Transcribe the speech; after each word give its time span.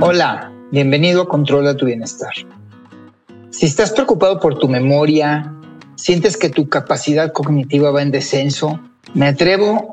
Hola, 0.00 0.52
bienvenido 0.70 1.22
a 1.22 1.28
Controla 1.28 1.76
tu 1.76 1.86
Bienestar. 1.86 2.32
Si 3.50 3.66
estás 3.66 3.92
preocupado 3.92 4.40
por 4.40 4.58
tu 4.58 4.68
memoria, 4.68 5.54
sientes 5.94 6.36
que 6.36 6.50
tu 6.50 6.68
capacidad 6.68 7.32
cognitiva 7.32 7.92
va 7.92 8.02
en 8.02 8.10
descenso, 8.10 8.80
me 9.14 9.28
atrevo 9.28 9.92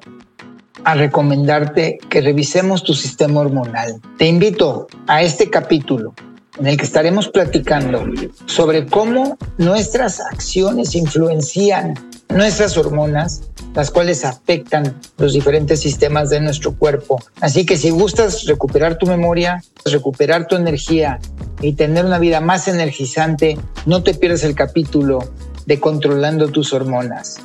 a 0.83 0.95
recomendarte 0.95 1.99
que 2.09 2.21
revisemos 2.21 2.83
tu 2.83 2.93
sistema 2.95 3.41
hormonal. 3.41 4.01
Te 4.17 4.27
invito 4.27 4.87
a 5.07 5.21
este 5.21 5.49
capítulo 5.49 6.13
en 6.57 6.67
el 6.67 6.77
que 6.77 6.85
estaremos 6.85 7.29
platicando 7.29 8.03
sobre 8.45 8.87
cómo 8.87 9.37
nuestras 9.57 10.19
acciones 10.19 10.95
influencian 10.95 11.93
nuestras 12.29 12.77
hormonas, 12.77 13.41
las 13.73 13.91
cuales 13.91 14.23
afectan 14.23 14.99
los 15.17 15.33
diferentes 15.33 15.79
sistemas 15.79 16.29
de 16.29 16.39
nuestro 16.39 16.75
cuerpo. 16.75 17.21
Así 17.41 17.65
que 17.65 17.77
si 17.77 17.89
gustas 17.89 18.45
recuperar 18.45 18.97
tu 18.97 19.07
memoria, 19.07 19.63
recuperar 19.85 20.47
tu 20.47 20.55
energía 20.55 21.19
y 21.61 21.73
tener 21.73 22.05
una 22.05 22.19
vida 22.19 22.39
más 22.39 22.67
energizante, 22.67 23.57
no 23.85 24.03
te 24.03 24.13
pierdas 24.13 24.43
el 24.43 24.55
capítulo 24.55 25.19
de 25.65 25.79
Controlando 25.79 26.49
tus 26.49 26.73
hormonas. 26.73 27.41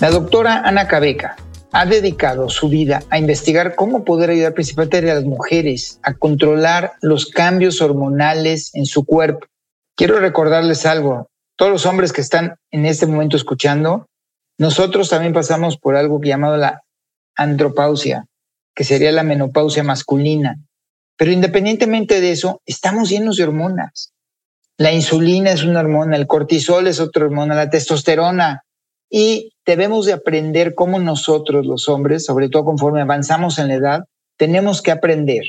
La 0.00 0.10
doctora 0.10 0.62
Ana 0.64 0.86
Cabeca 0.86 1.36
ha 1.72 1.86
dedicado 1.86 2.48
su 2.48 2.68
vida 2.68 3.02
a 3.10 3.18
investigar 3.18 3.74
cómo 3.74 4.04
poder 4.04 4.30
ayudar 4.30 4.54
principalmente 4.54 5.10
a 5.10 5.14
las 5.14 5.24
mujeres 5.24 6.00
a 6.02 6.14
controlar 6.14 6.92
los 7.02 7.26
cambios 7.26 7.80
hormonales 7.82 8.74
en 8.74 8.86
su 8.86 9.04
cuerpo. 9.04 9.46
Quiero 9.94 10.18
recordarles 10.18 10.86
algo, 10.86 11.28
todos 11.56 11.72
los 11.72 11.86
hombres 11.86 12.12
que 12.12 12.20
están 12.20 12.56
en 12.70 12.86
este 12.86 13.06
momento 13.06 13.36
escuchando, 13.36 14.06
nosotros 14.58 15.10
también 15.10 15.32
pasamos 15.32 15.76
por 15.76 15.96
algo 15.96 16.20
llamado 16.22 16.56
la 16.56 16.82
andropausia, 17.36 18.26
que 18.74 18.84
sería 18.84 19.12
la 19.12 19.22
menopausia 19.22 19.82
masculina. 19.82 20.56
Pero 21.16 21.32
independientemente 21.32 22.20
de 22.20 22.30
eso, 22.30 22.62
estamos 22.64 23.10
llenos 23.10 23.36
de 23.36 23.44
hormonas. 23.44 24.12
La 24.76 24.92
insulina 24.92 25.50
es 25.50 25.64
una 25.64 25.80
hormona, 25.80 26.16
el 26.16 26.28
cortisol 26.28 26.86
es 26.86 27.00
otra 27.00 27.24
hormona, 27.24 27.56
la 27.56 27.70
testosterona, 27.70 28.64
y 29.10 29.52
debemos 29.64 30.06
de 30.06 30.12
aprender 30.12 30.74
cómo 30.74 30.98
nosotros 30.98 31.66
los 31.66 31.88
hombres, 31.88 32.24
sobre 32.24 32.48
todo 32.48 32.64
conforme 32.64 33.00
avanzamos 33.00 33.58
en 33.58 33.68
la 33.68 33.74
edad, 33.74 34.04
tenemos 34.36 34.82
que 34.82 34.90
aprender 34.90 35.44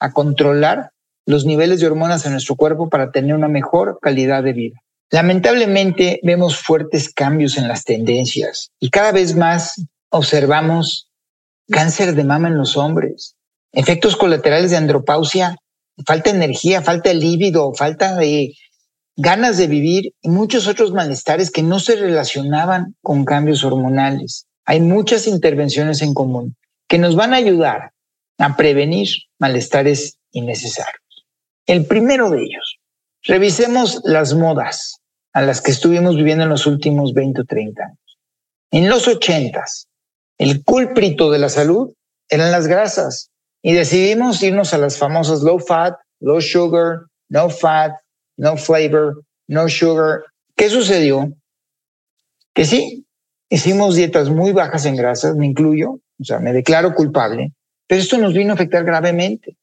a 0.00 0.12
controlar 0.12 0.90
los 1.26 1.44
niveles 1.46 1.80
de 1.80 1.86
hormonas 1.86 2.26
en 2.26 2.32
nuestro 2.32 2.56
cuerpo 2.56 2.88
para 2.88 3.10
tener 3.10 3.34
una 3.34 3.48
mejor 3.48 3.98
calidad 4.02 4.42
de 4.42 4.52
vida. 4.52 4.80
Lamentablemente 5.10 6.20
vemos 6.22 6.58
fuertes 6.58 7.12
cambios 7.12 7.56
en 7.56 7.68
las 7.68 7.84
tendencias 7.84 8.70
y 8.80 8.90
cada 8.90 9.12
vez 9.12 9.36
más 9.36 9.82
observamos 10.10 11.08
cáncer 11.70 12.14
de 12.14 12.24
mama 12.24 12.48
en 12.48 12.58
los 12.58 12.76
hombres, 12.76 13.36
efectos 13.72 14.16
colaterales 14.16 14.70
de 14.70 14.76
andropausia, 14.76 15.56
falta 16.06 16.30
de 16.30 16.36
energía, 16.36 16.82
falta 16.82 17.10
de 17.10 17.16
líbido, 17.16 17.72
falta 17.74 18.16
de 18.16 18.54
ganas 19.16 19.56
de 19.56 19.66
vivir 19.66 20.14
y 20.22 20.28
muchos 20.28 20.66
otros 20.66 20.92
malestares 20.92 21.50
que 21.50 21.62
no 21.62 21.78
se 21.78 21.96
relacionaban 21.96 22.96
con 23.02 23.24
cambios 23.24 23.64
hormonales. 23.64 24.46
Hay 24.64 24.80
muchas 24.80 25.26
intervenciones 25.26 26.02
en 26.02 26.14
común 26.14 26.56
que 26.88 26.98
nos 26.98 27.16
van 27.16 27.34
a 27.34 27.38
ayudar 27.38 27.92
a 28.38 28.56
prevenir 28.56 29.08
malestares 29.38 30.18
innecesarios. 30.32 31.26
El 31.66 31.86
primero 31.86 32.30
de 32.30 32.42
ellos, 32.42 32.78
revisemos 33.22 34.00
las 34.04 34.34
modas 34.34 35.00
a 35.32 35.42
las 35.42 35.60
que 35.60 35.70
estuvimos 35.70 36.16
viviendo 36.16 36.44
en 36.44 36.50
los 36.50 36.66
últimos 36.66 37.14
20 37.14 37.42
o 37.42 37.44
30 37.44 37.82
años. 37.82 38.18
En 38.70 38.88
los 38.88 39.06
80 39.06 39.64
el 40.38 40.64
culprito 40.64 41.30
de 41.30 41.38
la 41.38 41.48
salud 41.48 41.92
eran 42.28 42.50
las 42.50 42.66
grasas 42.66 43.30
y 43.62 43.72
decidimos 43.72 44.42
irnos 44.42 44.74
a 44.74 44.78
las 44.78 44.98
famosas 44.98 45.42
low 45.42 45.60
fat, 45.60 45.94
low 46.20 46.40
sugar, 46.40 47.06
no 47.28 47.50
fat, 47.50 47.92
no 48.36 48.56
flavor, 48.56 49.24
no 49.48 49.68
sugar. 49.68 50.24
¿Qué 50.56 50.68
sucedió? 50.70 51.32
Que 52.54 52.64
sí, 52.64 53.06
hicimos 53.48 53.96
dietas 53.96 54.30
muy 54.30 54.52
bajas 54.52 54.86
en 54.86 54.96
grasas, 54.96 55.36
me 55.36 55.46
incluyo, 55.46 56.00
o 56.20 56.24
sea, 56.24 56.38
me 56.38 56.52
declaro 56.52 56.94
culpable, 56.94 57.52
pero 57.86 58.00
esto 58.00 58.18
nos 58.18 58.34
vino 58.34 58.52
a 58.52 58.54
afectar 58.54 58.84
gravemente. 58.84 59.56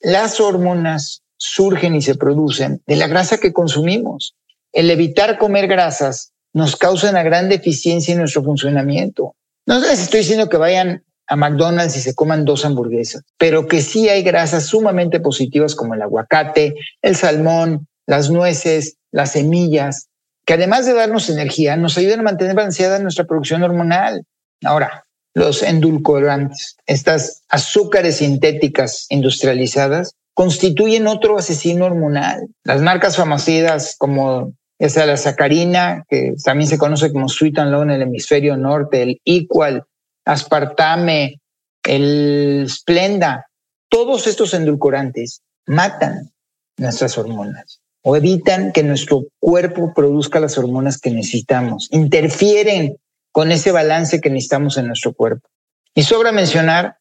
Las 0.00 0.40
hormonas 0.40 1.22
surgen 1.36 1.94
y 1.94 2.02
se 2.02 2.14
producen 2.14 2.82
de 2.86 2.96
la 2.96 3.08
grasa 3.08 3.38
que 3.38 3.52
consumimos. 3.52 4.34
El 4.72 4.90
evitar 4.90 5.38
comer 5.38 5.66
grasas 5.66 6.32
nos 6.52 6.76
causa 6.76 7.10
una 7.10 7.22
gran 7.22 7.48
deficiencia 7.48 8.12
en 8.12 8.18
nuestro 8.18 8.42
funcionamiento. 8.42 9.34
No 9.66 9.80
les 9.80 10.00
estoy 10.00 10.20
diciendo 10.20 10.48
que 10.48 10.56
vayan 10.56 11.04
a 11.28 11.36
McDonald's 11.36 11.96
y 11.96 12.00
se 12.00 12.14
coman 12.14 12.44
dos 12.44 12.64
hamburguesas, 12.64 13.22
pero 13.36 13.66
que 13.66 13.82
sí 13.82 14.08
hay 14.08 14.22
grasas 14.22 14.66
sumamente 14.66 15.20
positivas 15.20 15.74
como 15.74 15.94
el 15.94 16.02
aguacate, 16.02 16.74
el 17.02 17.16
salmón, 17.16 17.86
las 18.06 18.30
nueces, 18.30 18.96
las 19.12 19.32
semillas, 19.32 20.08
que 20.46 20.54
además 20.54 20.86
de 20.86 20.94
darnos 20.94 21.28
energía, 21.28 21.76
nos 21.76 21.98
ayudan 21.98 22.20
a 22.20 22.22
mantener 22.22 22.56
balanceada 22.56 22.98
nuestra 22.98 23.24
producción 23.24 23.62
hormonal. 23.62 24.24
Ahora, 24.64 25.04
los 25.34 25.62
endulcorantes, 25.62 26.76
estas 26.86 27.42
azúcares 27.50 28.16
sintéticas 28.16 29.06
industrializadas, 29.10 30.14
constituyen 30.32 31.06
otro 31.06 31.36
asesino 31.36 31.84
hormonal. 31.84 32.46
Las 32.64 32.80
marcas 32.80 33.16
famosas 33.16 33.96
como 33.98 34.54
esa 34.78 35.04
la 35.04 35.16
sacarina, 35.16 36.04
que 36.08 36.34
también 36.44 36.68
se 36.68 36.78
conoce 36.78 37.12
como 37.12 37.28
sweet 37.28 37.58
and 37.58 37.72
low 37.72 37.82
en 37.82 37.90
el 37.90 38.02
hemisferio 38.02 38.56
norte, 38.56 39.02
el 39.02 39.20
equal, 39.24 39.84
aspartame, 40.28 41.40
el 41.84 42.66
Splenda, 42.68 43.46
todos 43.88 44.26
estos 44.26 44.52
endulcorantes 44.52 45.40
matan 45.66 46.30
nuestras 46.76 47.16
hormonas 47.16 47.80
o 48.02 48.14
evitan 48.14 48.72
que 48.72 48.82
nuestro 48.82 49.24
cuerpo 49.40 49.94
produzca 49.94 50.38
las 50.38 50.58
hormonas 50.58 51.00
que 51.00 51.10
necesitamos, 51.10 51.88
interfieren 51.92 52.98
con 53.32 53.52
ese 53.52 53.72
balance 53.72 54.20
que 54.20 54.28
necesitamos 54.28 54.76
en 54.76 54.88
nuestro 54.88 55.14
cuerpo. 55.14 55.48
Y 55.94 56.02
sobra 56.02 56.30
mencionar 56.30 56.98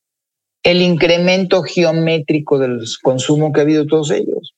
el 0.63 0.81
incremento 0.81 1.63
geométrico 1.63 2.59
del 2.59 2.79
consumo 3.03 3.51
que 3.51 3.59
ha 3.59 3.63
habido 3.63 3.85
todos 3.87 4.11
ellos. 4.11 4.53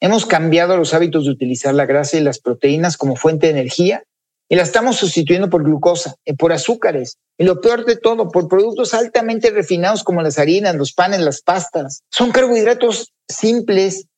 Hemos 0.00 0.26
cambiado 0.26 0.76
los 0.76 0.92
hábitos 0.92 1.24
de 1.24 1.30
utilizar 1.30 1.74
la 1.74 1.86
grasa 1.86 2.18
y 2.18 2.20
las 2.20 2.38
proteínas 2.38 2.98
como 2.98 3.16
fuente 3.16 3.46
de 3.46 3.52
energía 3.52 4.02
y 4.52 4.56
la 4.56 4.64
estamos 4.64 4.96
sustituyendo 4.96 5.48
por 5.48 5.64
glucosa, 5.64 6.16
y 6.26 6.34
por 6.34 6.52
azúcares, 6.52 7.16
y 7.38 7.44
lo 7.44 7.62
peor 7.62 7.86
de 7.86 7.96
todo, 7.96 8.28
por 8.28 8.48
productos 8.48 8.92
altamente 8.92 9.48
refinados 9.48 10.04
como 10.04 10.20
las 10.20 10.38
harinas, 10.38 10.74
los 10.74 10.92
panes, 10.92 11.20
las 11.20 11.40
pastas. 11.40 12.02
Son 12.10 12.32
carbohidratos 12.32 13.14
simples, 13.26 14.08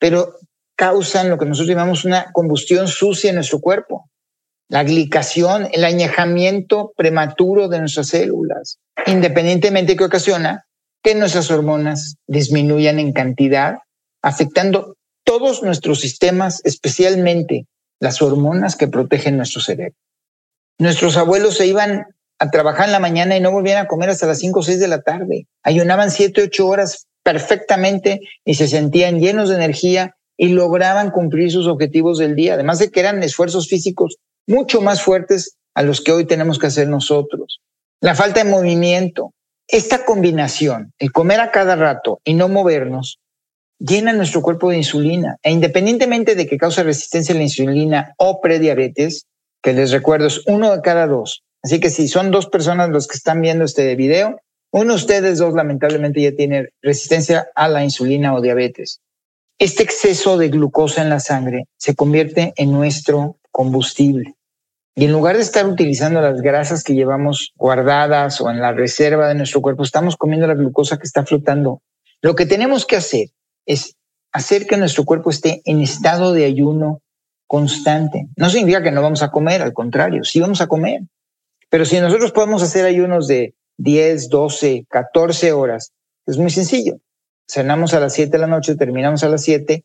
pero 0.00 0.34
causan 0.76 1.30
lo 1.30 1.38
que 1.38 1.46
nosotros 1.46 1.68
llamamos 1.68 2.04
una 2.04 2.32
combustión 2.32 2.88
sucia 2.88 3.28
en 3.28 3.36
nuestro 3.36 3.60
cuerpo. 3.60 4.10
La 4.68 4.82
glicación, 4.82 5.68
el 5.70 5.84
añejamiento 5.84 6.92
prematuro 6.96 7.68
de 7.68 7.78
nuestras 7.78 8.08
células, 8.08 8.80
independientemente 9.06 9.94
que 9.94 10.02
ocasiona 10.02 10.66
que 11.04 11.14
nuestras 11.14 11.52
hormonas 11.52 12.16
disminuyan 12.26 12.98
en 12.98 13.12
cantidad, 13.12 13.76
afectando 14.22 14.96
todos 15.22 15.62
nuestros 15.62 16.00
sistemas, 16.00 16.62
especialmente 16.64 17.68
las 18.04 18.20
hormonas 18.20 18.76
que 18.76 18.86
protegen 18.86 19.38
nuestro 19.38 19.62
cerebro. 19.62 19.96
Nuestros 20.78 21.16
abuelos 21.16 21.56
se 21.56 21.66
iban 21.66 22.06
a 22.38 22.50
trabajar 22.50 22.86
en 22.86 22.92
la 22.92 23.00
mañana 23.00 23.34
y 23.34 23.40
no 23.40 23.50
volvían 23.50 23.78
a 23.78 23.88
comer 23.88 24.10
hasta 24.10 24.26
las 24.26 24.40
5 24.40 24.60
o 24.60 24.62
6 24.62 24.78
de 24.78 24.88
la 24.88 25.00
tarde. 25.00 25.46
Ayunaban 25.62 26.10
7 26.10 26.42
o 26.42 26.44
8 26.44 26.66
horas 26.66 27.06
perfectamente 27.22 28.20
y 28.44 28.56
se 28.56 28.68
sentían 28.68 29.20
llenos 29.20 29.48
de 29.48 29.54
energía 29.54 30.16
y 30.36 30.48
lograban 30.48 31.12
cumplir 31.12 31.50
sus 31.50 31.66
objetivos 31.66 32.18
del 32.18 32.36
día, 32.36 32.54
además 32.54 32.78
de 32.78 32.90
que 32.90 33.00
eran 33.00 33.22
esfuerzos 33.22 33.68
físicos 33.68 34.16
mucho 34.46 34.82
más 34.82 35.00
fuertes 35.00 35.56
a 35.74 35.82
los 35.82 36.02
que 36.02 36.12
hoy 36.12 36.26
tenemos 36.26 36.58
que 36.58 36.66
hacer 36.66 36.88
nosotros. 36.88 37.60
La 38.02 38.14
falta 38.14 38.44
de 38.44 38.50
movimiento, 38.50 39.32
esta 39.66 40.04
combinación, 40.04 40.92
el 40.98 41.10
comer 41.10 41.40
a 41.40 41.50
cada 41.52 41.74
rato 41.74 42.20
y 42.22 42.34
no 42.34 42.48
movernos, 42.48 43.18
llena 43.84 44.12
nuestro 44.12 44.42
cuerpo 44.42 44.70
de 44.70 44.78
insulina. 44.78 45.36
E 45.42 45.50
independientemente 45.50 46.34
de 46.34 46.46
que 46.46 46.56
cause 46.56 46.82
resistencia 46.82 47.34
a 47.34 47.38
la 47.38 47.44
insulina 47.44 48.14
o 48.16 48.40
prediabetes, 48.40 49.26
que 49.62 49.72
les 49.72 49.90
recuerdo 49.90 50.26
es 50.26 50.42
uno 50.46 50.74
de 50.74 50.80
cada 50.82 51.06
dos. 51.06 51.42
Así 51.62 51.80
que 51.80 51.90
si 51.90 52.08
son 52.08 52.30
dos 52.30 52.46
personas 52.46 52.90
los 52.90 53.06
que 53.06 53.16
están 53.16 53.40
viendo 53.40 53.64
este 53.64 53.94
video, 53.96 54.40
uno 54.70 54.92
de 54.92 54.96
ustedes 54.96 55.38
dos 55.38 55.54
lamentablemente 55.54 56.20
ya 56.20 56.32
tiene 56.32 56.70
resistencia 56.82 57.48
a 57.54 57.68
la 57.68 57.84
insulina 57.84 58.34
o 58.34 58.40
diabetes. 58.40 59.00
Este 59.58 59.82
exceso 59.82 60.36
de 60.36 60.48
glucosa 60.48 61.02
en 61.02 61.10
la 61.10 61.20
sangre 61.20 61.64
se 61.76 61.94
convierte 61.94 62.52
en 62.56 62.72
nuestro 62.72 63.38
combustible. 63.50 64.34
Y 64.96 65.04
en 65.04 65.12
lugar 65.12 65.36
de 65.36 65.42
estar 65.42 65.66
utilizando 65.66 66.20
las 66.20 66.40
grasas 66.40 66.84
que 66.84 66.94
llevamos 66.94 67.52
guardadas 67.56 68.40
o 68.40 68.50
en 68.50 68.60
la 68.60 68.72
reserva 68.72 69.28
de 69.28 69.34
nuestro 69.34 69.60
cuerpo, 69.60 69.82
estamos 69.82 70.16
comiendo 70.16 70.46
la 70.46 70.54
glucosa 70.54 70.98
que 70.98 71.06
está 71.06 71.24
flotando. 71.24 71.82
Lo 72.20 72.34
que 72.34 72.46
tenemos 72.46 72.86
que 72.86 72.96
hacer 72.96 73.28
es 73.66 73.96
hacer 74.32 74.66
que 74.66 74.76
nuestro 74.76 75.04
cuerpo 75.04 75.30
esté 75.30 75.62
en 75.64 75.80
estado 75.80 76.32
de 76.32 76.44
ayuno 76.44 77.02
constante. 77.46 78.28
No 78.36 78.50
significa 78.50 78.82
que 78.82 78.90
no 78.90 79.02
vamos 79.02 79.22
a 79.22 79.30
comer, 79.30 79.62
al 79.62 79.72
contrario, 79.72 80.24
sí 80.24 80.40
vamos 80.40 80.60
a 80.60 80.66
comer. 80.66 81.02
Pero 81.70 81.84
si 81.84 81.98
nosotros 82.00 82.32
podemos 82.32 82.62
hacer 82.62 82.84
ayunos 82.84 83.26
de 83.26 83.54
10, 83.78 84.28
12, 84.28 84.86
14 84.88 85.52
horas, 85.52 85.92
es 86.26 86.38
muy 86.38 86.50
sencillo. 86.50 86.98
Cenamos 87.48 87.94
a 87.94 88.00
las 88.00 88.14
7 88.14 88.30
de 88.30 88.38
la 88.38 88.46
noche, 88.46 88.76
terminamos 88.76 89.22
a 89.22 89.28
las 89.28 89.42
7 89.42 89.84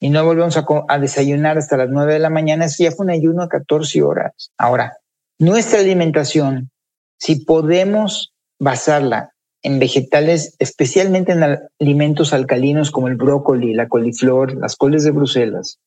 y 0.00 0.10
no 0.10 0.24
volvemos 0.24 0.56
a, 0.56 0.98
desayunar 0.98 1.58
hasta 1.58 1.76
las 1.76 1.88
9 1.90 2.14
de 2.14 2.18
la 2.18 2.30
mañana, 2.30 2.64
eso 2.64 2.82
ya 2.82 2.92
fue 2.92 3.04
un 3.04 3.10
ayuno 3.10 3.42
a 3.42 3.48
14 3.48 4.02
horas. 4.02 4.52
Ahora, 4.56 4.98
nuestra 5.38 5.80
alimentación, 5.80 6.70
si 7.18 7.44
podemos 7.44 8.32
basarla 8.58 9.34
en 9.62 9.78
vegetales, 9.78 10.54
especialmente 10.58 11.32
en 11.32 11.58
alimentos 11.80 12.32
alcalinos 12.32 12.90
como 12.90 13.08
el 13.08 13.16
brócoli, 13.16 13.74
la 13.74 13.88
coliflor, 13.88 14.56
las 14.56 14.76
coles 14.76 15.04
de 15.04 15.10
Bruselas 15.10 15.78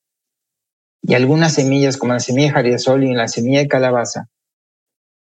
y 1.01 1.15
algunas 1.15 1.53
semillas 1.53 1.97
como 1.97 2.13
la 2.13 2.19
semilla 2.19 2.47
de 2.49 2.53
jariasol 2.53 3.03
y 3.03 3.13
la 3.13 3.27
semilla 3.27 3.59
de 3.59 3.67
calabaza, 3.67 4.27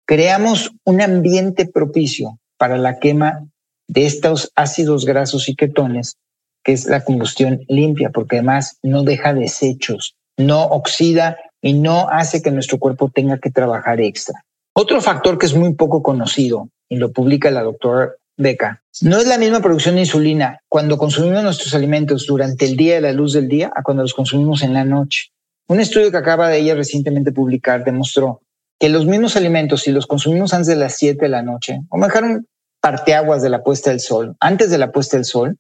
creamos 0.07 0.73
un 0.85 1.03
ambiente 1.03 1.67
propicio 1.67 2.39
para 2.57 2.79
la 2.79 2.99
quema 2.99 3.47
de 3.89 4.07
estos 4.07 4.53
ácidos 4.55 5.05
grasos 5.05 5.49
y 5.49 5.57
ketones 5.57 6.17
que 6.65 6.73
es 6.73 6.87
la 6.87 7.05
combustión 7.05 7.61
limpia, 7.69 8.11
porque 8.11 8.37
además 8.37 8.79
no 8.83 9.05
deja 9.05 9.33
desechos, 9.33 10.17
no 10.37 10.65
oxida 10.65 11.39
y 11.63 11.75
no 11.75 12.09
hace 12.09 12.43
que 12.43 12.51
nuestro 12.51 12.79
cuerpo 12.79 13.09
tenga 13.09 13.39
que 13.39 13.53
trabajar 13.53 14.01
extra. 14.01 14.45
Otro 14.75 15.01
factor 15.01 15.39
que 15.39 15.47
es 15.47 15.55
muy 15.55 15.75
poco 15.75 16.03
conocido, 16.03 16.69
y 16.89 16.97
lo 16.97 17.13
publica 17.13 17.51
la 17.51 17.63
doctora 17.63 18.15
Beca, 18.37 18.83
no 19.01 19.19
es 19.19 19.27
la 19.27 19.39
misma 19.39 19.61
producción 19.61 19.95
de 19.95 20.03
insulina 20.03 20.61
cuando 20.69 20.99
consumimos 20.99 21.43
nuestros 21.43 21.75
alimentos 21.75 22.27
durante 22.27 22.67
el 22.67 22.77
día 22.77 22.97
de 22.97 23.01
la 23.01 23.13
luz 23.13 23.33
del 23.33 23.49
día 23.49 23.71
a 23.75 23.83
cuando 23.83 24.03
los 24.03 24.15
consumimos 24.15 24.63
en 24.63 24.75
la 24.75 24.85
noche. 24.85 25.33
Un 25.69 25.81
estudio 25.81 26.11
que 26.11 26.19
acaba 26.19 26.49
de 26.49 26.59
ella 26.59 26.75
recientemente 26.75 27.33
publicar 27.33 27.85
demostró 27.85 28.43
que 28.79 28.89
los 28.89 29.07
mismos 29.07 29.37
alimentos, 29.37 29.83
si 29.83 29.91
los 29.91 30.07
consumimos 30.07 30.53
antes 30.53 30.69
de 30.69 30.77
las 30.77 30.97
7 30.97 31.19
de 31.19 31.29
la 31.29 31.43
noche, 31.43 31.81
o 31.89 31.97
mejor 31.97 32.25
un 32.25 32.47
parteaguas 32.81 33.43
de 33.43 33.49
la 33.49 33.63
puesta 33.65 33.91
del 33.91 34.01
sol, 34.01 34.37
antes 34.39 34.71
de 34.71 34.79
la 34.79 34.93
puesta 34.93 35.17
del 35.17 35.25
sol, 35.25 35.59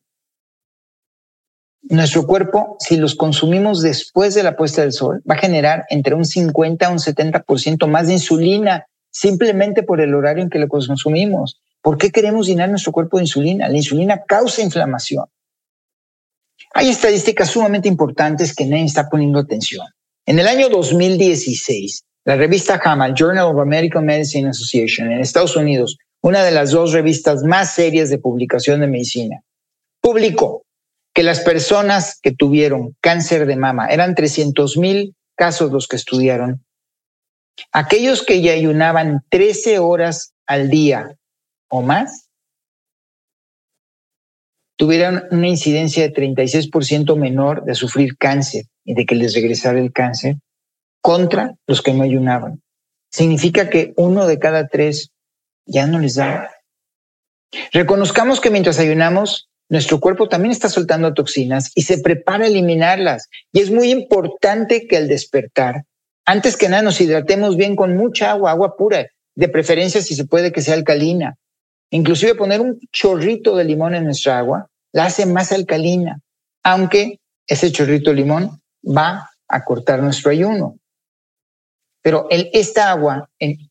nuestro 1.89 2.27
cuerpo, 2.27 2.77
si 2.79 2.97
los 2.97 3.15
consumimos 3.15 3.81
después 3.81 4.35
de 4.35 4.43
la 4.43 4.57
puesta 4.57 4.83
del 4.83 4.93
sol, 4.93 5.23
va 5.29 5.37
a 5.37 5.39
generar 5.39 5.87
entre 5.89 6.15
un 6.15 6.25
50 6.25 6.87
a 6.87 6.91
un 6.91 6.99
70% 6.99 7.87
más 7.87 8.09
de 8.09 8.15
insulina 8.15 8.87
simplemente 9.11 9.83
por 9.83 10.01
el 10.01 10.15
horario 10.15 10.43
en 10.43 10.51
que 10.51 10.59
lo 10.59 10.69
consumimos. 10.69 11.61
¿Por 11.87 11.99
qué 11.99 12.11
queremos 12.11 12.49
llenar 12.49 12.69
nuestro 12.69 12.91
cuerpo 12.91 13.17
de 13.17 13.23
insulina? 13.23 13.69
La 13.69 13.77
insulina 13.77 14.25
causa 14.27 14.61
inflamación. 14.61 15.27
Hay 16.75 16.89
estadísticas 16.89 17.51
sumamente 17.51 17.87
importantes 17.87 18.53
que 18.57 18.65
nadie 18.65 18.87
está 18.87 19.09
poniendo 19.09 19.39
atención. 19.39 19.87
En 20.27 20.41
el 20.41 20.49
año 20.49 20.69
2016, 20.69 22.03
la 22.25 22.35
revista 22.35 22.81
JAMA, 22.81 23.15
Journal 23.15 23.55
of 23.55 23.61
American 23.61 24.05
Medicine 24.05 24.49
Association, 24.49 25.13
en 25.13 25.21
Estados 25.21 25.55
Unidos, 25.55 25.97
una 26.23 26.43
de 26.43 26.51
las 26.51 26.73
dos 26.73 26.93
revistas 26.93 27.45
más 27.45 27.75
serias 27.75 28.11
de 28.11 28.19
publicación 28.19 28.81
de 28.81 28.89
medicina, 28.89 29.43
publicó 30.01 30.65
que 31.15 31.23
las 31.23 31.39
personas 31.39 32.19
que 32.21 32.33
tuvieron 32.33 32.97
cáncer 33.01 33.47
de 33.47 33.55
mama, 33.55 33.87
eran 33.91 34.17
300 34.17 34.77
mil 34.77 35.15
casos 35.37 35.71
los 35.71 35.87
que 35.87 35.95
estudiaron, 35.95 36.65
aquellos 37.71 38.25
que 38.25 38.43
ya 38.43 38.55
ayunaban 38.55 39.25
13 39.31 39.79
horas 39.79 40.33
al 40.49 40.69
día 40.69 41.17
o 41.69 41.83
más, 41.83 42.29
tuvieron 44.77 45.25
una 45.31 45.49
incidencia 45.49 46.03
de 46.03 46.13
36% 46.13 47.17
menor 47.17 47.65
de 47.65 47.75
sufrir 47.75 48.17
cáncer 48.17 48.65
y 48.85 48.95
de 48.95 49.07
que 49.07 49.15
les 49.15 49.35
regresara 49.35 49.81
el 49.81 49.93
cáncer 49.93 50.37
contra 51.01 51.55
los 51.67 51.83
que 51.83 51.95
no 51.95 52.03
ayunaban. 52.03 52.63
Significa 53.11 53.71
que 53.71 53.95
uno 53.97 54.27
de 54.27 54.39
cada 54.39 54.69
tres 54.69 55.11
ya 55.65 55.87
no 55.87 55.99
les 55.99 56.17
da. 56.17 56.51
Reconozcamos 57.73 58.41
que 58.41 58.51
mientras 58.51 58.79
ayunamos, 58.79 59.49
nuestro 59.69 60.01
cuerpo 60.01 60.29
también 60.29 60.53
está 60.53 60.69
soltando 60.69 61.15
toxinas 61.15 61.73
y 61.75 61.83
se 61.83 61.99
prepara 61.99 62.45
a 62.45 62.49
eliminarlas. 62.49 63.29
Y 63.53 63.61
es 63.61 63.71
muy 63.71 63.91
importante 63.91 64.87
que 64.87 64.97
al 64.97 65.09
despertar, 65.09 65.85
antes 66.25 66.57
que 66.57 66.69
nada 66.69 66.83
nos 66.83 67.01
hidratemos 67.01 67.57
bien 67.57 67.77
con 67.77 67.97
mucha 67.97 68.31
agua, 68.31 68.51
agua 68.51 68.77
pura, 68.77 69.07
de 69.35 69.49
preferencia 69.49 70.01
si 70.01 70.15
se 70.15 70.25
puede 70.25 70.53
que 70.53 70.63
sea 70.63 70.75
alcalina. 70.75 71.37
Inclusive 71.91 72.35
poner 72.35 72.61
un 72.61 72.79
chorrito 72.93 73.57
de 73.57 73.65
limón 73.65 73.95
en 73.95 74.05
nuestra 74.05 74.39
agua 74.39 74.69
la 74.93 75.07
hace 75.07 75.27
más 75.27 75.53
alcalina, 75.53 76.21
aunque 76.63 77.21
ese 77.47 77.71
chorrito 77.71 78.11
de 78.11 78.17
limón 78.17 78.61
va 78.85 79.31
a 79.49 79.65
cortar 79.65 80.03
nuestro 80.03 80.31
ayuno. 80.31 80.79
Pero 82.03 82.29
esta 82.31 82.91
agua 82.91 83.29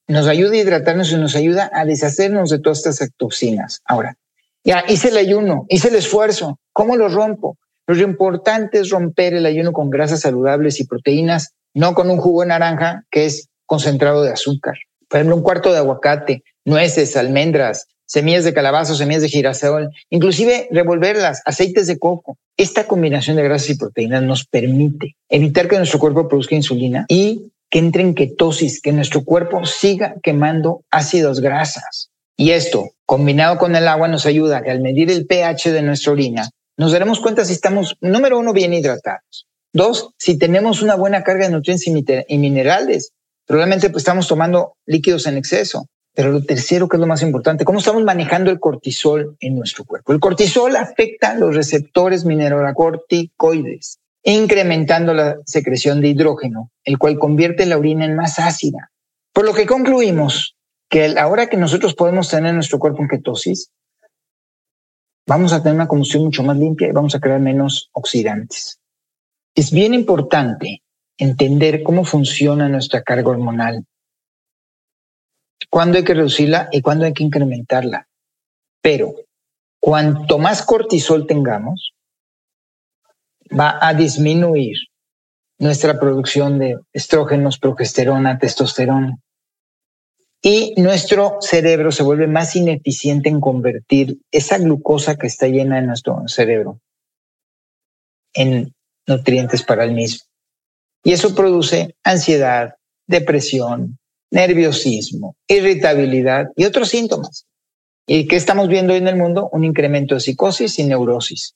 nos 0.07 0.27
ayuda 0.27 0.51
a 0.51 0.57
hidratarnos 0.57 1.12
y 1.12 1.15
nos 1.15 1.35
ayuda 1.35 1.71
a 1.73 1.85
deshacernos 1.85 2.50
de 2.50 2.59
todas 2.59 2.85
estas 2.85 3.09
toxinas. 3.15 3.81
Ahora, 3.85 4.17
ya 4.63 4.83
hice 4.88 5.09
el 5.09 5.17
ayuno, 5.17 5.65
hice 5.69 5.88
el 5.88 5.95
esfuerzo. 5.95 6.59
¿Cómo 6.73 6.97
lo 6.97 7.07
rompo? 7.07 7.57
Lo 7.88 7.95
importante 7.95 8.79
es 8.79 8.89
romper 8.89 9.35
el 9.35 9.45
ayuno 9.45 9.71
con 9.71 9.89
grasas 9.89 10.21
saludables 10.21 10.79
y 10.79 10.85
proteínas, 10.85 11.53
no 11.73 11.94
con 11.94 12.09
un 12.09 12.17
jugo 12.17 12.41
de 12.41 12.47
naranja 12.47 13.06
que 13.09 13.25
es 13.25 13.47
concentrado 13.65 14.23
de 14.23 14.31
azúcar. 14.31 14.75
Por 15.07 15.19
ejemplo, 15.19 15.35
un 15.35 15.44
cuarto 15.44 15.71
de 15.71 15.77
aguacate, 15.77 16.44
nueces, 16.65 17.15
almendras, 17.15 17.88
semillas 18.06 18.44
de 18.44 18.54
calabazo, 18.54 18.96
semillas 18.96 19.22
de 19.22 19.30
girasol, 19.30 19.90
inclusive 20.10 20.68
revolverlas, 20.72 21.42
aceites 21.46 21.88
de 21.88 21.98
coco. 21.98 22.38
Esta 22.57 22.88
combinación 22.88 23.36
de 23.38 23.44
grasas 23.44 23.72
y 23.72 23.78
proteínas 23.78 24.24
nos 24.24 24.46
permite 24.46 25.16
evitar 25.30 25.68
que 25.68 25.78
nuestro 25.78 26.00
cuerpo 26.00 26.28
produzca 26.28 26.56
insulina 26.56 27.06
y 27.10 27.52
que 27.69 27.79
entre 27.79 28.03
en 28.03 28.15
ketosis, 28.15 28.82
que 28.82 28.94
nuestro 28.94 29.24
cuerpo 29.24 29.65
siga 29.65 30.15
quemando 30.24 30.84
ácidos 30.91 31.41
grasas. 31.41 32.10
Y 32.38 32.51
esto, 32.51 32.91
combinado 33.06 33.58
con 33.58 33.75
el 33.75 33.88
agua, 33.88 34.08
nos 34.08 34.25
ayuda 34.25 34.58
a 34.58 34.63
que 34.63 34.72
al 34.72 34.82
medir 34.82 35.10
el 35.10 35.25
pH 35.25 35.72
de 35.72 35.82
nuestra 35.82 36.12
orina, 36.12 36.50
nos 36.77 36.91
daremos 36.91 37.20
cuenta 37.20 37.46
si 37.46 37.53
estamos, 37.53 37.96
número 38.01 38.38
uno, 38.38 38.53
bien 38.53 38.74
hidratados. 38.74 39.48
Dos, 39.74 40.10
si 40.18 40.38
tenemos 40.38 40.82
una 40.82 40.96
buena 40.96 41.24
carga 41.24 41.46
de 41.46 41.51
nutrientes 41.51 41.88
y 42.27 42.38
minerales. 42.38 43.12
Probablemente 43.46 43.89
pues, 43.89 44.01
estamos 44.01 44.27
tomando 44.27 44.75
líquidos 44.86 45.27
en 45.27 45.38
exceso. 45.38 45.88
Pero 46.15 46.31
lo 46.31 46.43
tercero, 46.43 46.88
que 46.88 46.95
es 46.95 47.01
lo 47.01 47.07
más 47.07 47.22
importante, 47.22 47.65
cómo 47.65 47.79
estamos 47.79 48.03
manejando 48.03 48.50
el 48.50 48.60
cortisol 48.60 49.36
en 49.41 49.55
nuestro 49.55 49.84
cuerpo. 49.84 50.13
El 50.13 50.22
cortisol 50.22 50.75
afecta 50.77 51.36
los 51.36 51.53
receptores 51.53 52.24
mineralocorticoides, 52.24 54.00
incrementando 54.24 55.13
la 55.13 55.38
secreción 55.45 56.00
de 56.00 56.07
hidrógeno, 56.07 56.72
el 56.86 56.98
cual 56.98 57.19
convierte 57.19 57.65
la 57.65 57.77
orina 57.77 58.05
en 58.05 58.15
más 58.15 58.39
ácida. 58.39 58.91
Por 59.34 59.45
lo 59.45 59.53
que 59.53 59.65
concluimos 59.65 60.55
que 60.89 61.15
ahora 61.19 61.48
que 61.48 61.57
nosotros 61.57 61.93
podemos 61.93 62.29
tener 62.29 62.53
nuestro 62.53 62.79
cuerpo 62.79 63.01
en 63.01 63.10
ketosis, 63.10 63.69
vamos 65.27 65.51
a 65.51 65.62
tener 65.62 65.75
una 65.75 65.88
combustión 65.88 66.24
mucho 66.24 66.43
más 66.43 66.57
limpia 66.57 66.88
y 66.88 66.91
vamos 66.91 67.13
a 67.15 67.19
crear 67.19 67.41
menos 67.41 67.89
oxidantes. 67.91 68.79
Es 69.53 69.72
bien 69.72 69.93
importante 69.93 70.81
entender 71.17 71.84
cómo 71.84 72.05
funciona 72.05 72.69
nuestra 72.69 73.01
carga 73.01 73.31
hormonal, 73.31 73.86
cuándo 75.69 75.97
hay 75.97 76.03
que 76.03 76.13
reducirla 76.13 76.69
y 76.71 76.81
cuándo 76.81 77.05
hay 77.05 77.13
que 77.13 77.24
incrementarla. 77.24 78.07
Pero 78.81 79.15
cuanto 79.79 80.38
más 80.38 80.63
cortisol 80.63 81.27
tengamos, 81.27 81.93
va 83.57 83.77
a 83.81 83.93
disminuir 83.93 84.77
nuestra 85.57 86.00
producción 86.00 86.59
de 86.59 86.79
estrógenos, 86.93 87.57
progesterona, 87.59 88.38
testosterona 88.39 89.17
y 90.41 90.75
nuestro 90.77 91.38
cerebro 91.41 91.91
se 91.91 92.03
vuelve 92.03 92.27
más 92.27 92.55
ineficiente 92.55 93.29
en 93.29 93.41
convertir 93.41 94.19
esa 94.31 94.59
glucosa 94.59 95.15
que 95.15 95.25
está 95.25 95.47
llena 95.47 95.79
en 95.79 95.88
nuestro 95.88 96.27
cerebro 96.27 96.79
en 98.31 98.71
nutrientes 99.07 99.63
para 99.63 99.85
el 99.85 99.93
mismo. 99.93 100.25
Y 101.03 101.13
eso 101.13 101.33
produce 101.33 101.95
ansiedad, 102.03 102.75
depresión, 103.07 103.97
nerviosismo, 104.32 105.36
irritabilidad 105.48 106.48
y 106.55 106.65
otros 106.65 106.89
síntomas. 106.89 107.46
¿Y 108.08 108.27
qué 108.27 108.36
estamos 108.36 108.67
viendo 108.67 108.94
hoy 108.94 109.00
en 109.00 109.08
el 109.08 109.15
mundo? 109.15 109.50
Un 109.51 109.63
incremento 109.63 110.15
de 110.15 110.22
psicosis 110.22 110.77
y 110.79 110.84
neurosis. 110.84 111.55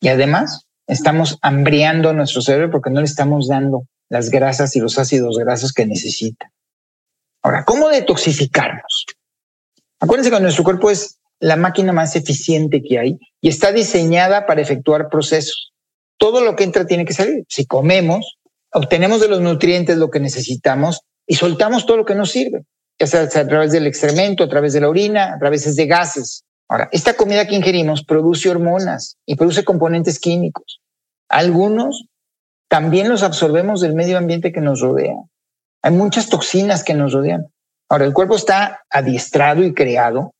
Y 0.00 0.08
además, 0.08 0.66
estamos 0.86 1.38
hambriando 1.40 2.12
nuestro 2.12 2.42
cerebro 2.42 2.70
porque 2.70 2.90
no 2.90 3.00
le 3.00 3.06
estamos 3.06 3.48
dando 3.48 3.86
las 4.10 4.30
grasas 4.30 4.76
y 4.76 4.80
los 4.80 4.98
ácidos 4.98 5.38
grasos 5.38 5.72
que 5.72 5.86
necesita. 5.86 6.50
Ahora, 7.42 7.64
¿cómo 7.64 7.88
detoxificarnos? 7.88 9.06
Acuérdense 10.00 10.30
que 10.30 10.40
nuestro 10.40 10.64
cuerpo 10.64 10.90
es 10.90 11.18
la 11.40 11.56
máquina 11.56 11.92
más 11.92 12.16
eficiente 12.16 12.82
que 12.82 12.98
hay 12.98 13.18
y 13.40 13.48
está 13.48 13.72
diseñada 13.72 14.46
para 14.46 14.60
efectuar 14.60 15.08
procesos. 15.08 15.72
Todo 16.18 16.42
lo 16.42 16.56
que 16.56 16.64
entra 16.64 16.86
tiene 16.86 17.04
que 17.04 17.14
salir. 17.14 17.44
Si 17.48 17.66
comemos, 17.66 18.38
obtenemos 18.72 19.20
de 19.20 19.28
los 19.28 19.40
nutrientes 19.40 19.96
lo 19.96 20.10
que 20.10 20.20
necesitamos 20.20 21.00
y 21.26 21.34
soltamos 21.34 21.86
todo 21.86 21.98
lo 21.98 22.04
que 22.04 22.14
nos 22.14 22.30
sirve, 22.30 22.64
ya 22.98 23.06
sea 23.06 23.22
a 23.22 23.48
través 23.48 23.72
del 23.72 23.86
excremento, 23.86 24.44
a 24.44 24.48
través 24.48 24.72
de 24.72 24.80
la 24.80 24.88
orina, 24.88 25.34
a 25.34 25.38
través 25.38 25.74
de 25.74 25.86
gases. 25.86 26.44
Ahora, 26.68 26.88
esta 26.92 27.14
comida 27.14 27.46
que 27.46 27.54
ingerimos 27.54 28.04
produce 28.04 28.48
hormonas 28.48 29.16
y 29.26 29.36
produce 29.36 29.64
componentes 29.64 30.18
químicos. 30.18 30.80
Algunos 31.28 32.06
también 32.68 33.08
los 33.08 33.22
absorbemos 33.22 33.80
del 33.80 33.94
medio 33.94 34.18
ambiente 34.18 34.52
que 34.52 34.60
nos 34.60 34.80
rodea. 34.80 35.16
Hay 35.82 35.92
muchas 35.92 36.28
toxinas 36.28 36.82
que 36.82 36.94
nos 36.94 37.12
rodean. 37.12 37.46
Ahora, 37.88 38.06
el 38.06 38.14
cuerpo 38.14 38.36
está 38.36 38.80
adiestrado 38.90 39.62
y 39.62 39.74
creado 39.74 40.32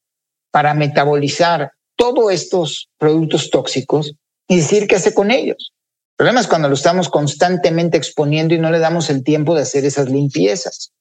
para 0.51 0.75
metabolizar 0.75 1.73
todos 1.97 2.33
estos 2.33 2.89
productos 2.99 3.51
tóxicos 3.51 4.15
y 4.49 4.57
decir 4.57 4.87
qué 4.87 4.97
hace 4.97 5.15
con 5.15 5.31
ellos. 5.31 5.73
El 6.15 6.19
problema 6.19 6.41
es 6.41 6.47
cuando 6.47 6.69
lo 6.69 6.75
estamos 6.75 7.09
constantemente 7.09 7.97
exponiendo 7.97 8.55
y 8.55 8.61
no 8.61 8.71
le 8.71 8.79
damos 8.79 9.11
el 9.11 9.25
tiempo 9.25 9.57
de 9.57 9.63
hacer 9.63 9.85
esas 9.85 10.09
limpiezas. 10.09 10.93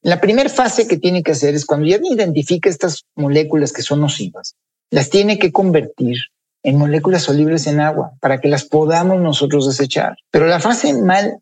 La 0.00 0.20
primera 0.20 0.48
fase 0.48 0.86
que 0.86 0.96
tiene 0.96 1.24
que 1.24 1.32
hacer 1.32 1.56
es 1.56 1.66
cuando 1.66 1.88
ya 1.88 1.98
identifica 2.00 2.70
estas 2.70 3.02
moléculas 3.16 3.72
que 3.72 3.82
son 3.82 4.00
nocivas, 4.00 4.54
las 4.90 5.10
tiene 5.10 5.40
que 5.40 5.50
convertir 5.50 6.18
en 6.62 6.78
moléculas 6.78 7.22
solubles 7.22 7.66
en 7.66 7.80
agua 7.80 8.12
para 8.20 8.40
que 8.40 8.46
las 8.46 8.64
podamos 8.64 9.20
nosotros 9.20 9.66
desechar. 9.66 10.14
Pero 10.30 10.46
la 10.46 10.60
fase 10.60 10.92
más 10.94 11.32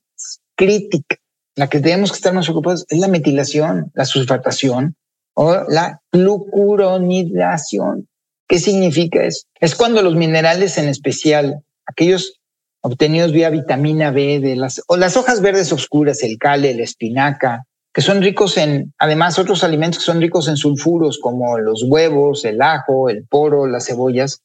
crítica, 0.56 1.16
la 1.56 1.68
que 1.68 1.80
tenemos 1.80 2.12
que 2.12 2.16
estar 2.16 2.32
más 2.32 2.48
ocupados, 2.48 2.86
es 2.88 2.98
la 2.98 3.08
metilación, 3.08 3.90
la 3.92 4.06
sulfatación 4.06 4.96
o 5.34 5.64
la 5.68 6.00
glucuronidación. 6.10 8.08
¿Qué 8.48 8.58
significa 8.58 9.22
eso? 9.22 9.42
Es 9.60 9.74
cuando 9.74 10.00
los 10.00 10.16
minerales 10.16 10.78
en 10.78 10.88
especial, 10.88 11.62
aquellos 11.84 12.39
obtenidos 12.82 13.32
vía 13.32 13.50
vitamina 13.50 14.10
B 14.10 14.40
de 14.40 14.56
las, 14.56 14.82
o 14.86 14.96
las 14.96 15.16
hojas 15.16 15.40
verdes 15.40 15.72
oscuras, 15.72 16.22
el 16.22 16.38
cale, 16.38 16.74
la 16.74 16.82
espinaca, 16.82 17.64
que 17.92 18.02
son 18.02 18.22
ricos 18.22 18.56
en, 18.56 18.94
además, 18.98 19.38
otros 19.38 19.64
alimentos 19.64 19.98
que 19.98 20.04
son 20.04 20.20
ricos 20.20 20.48
en 20.48 20.56
sulfuros, 20.56 21.18
como 21.18 21.58
los 21.58 21.84
huevos, 21.86 22.44
el 22.44 22.62
ajo, 22.62 23.08
el 23.08 23.26
poro, 23.26 23.66
las 23.66 23.86
cebollas. 23.86 24.42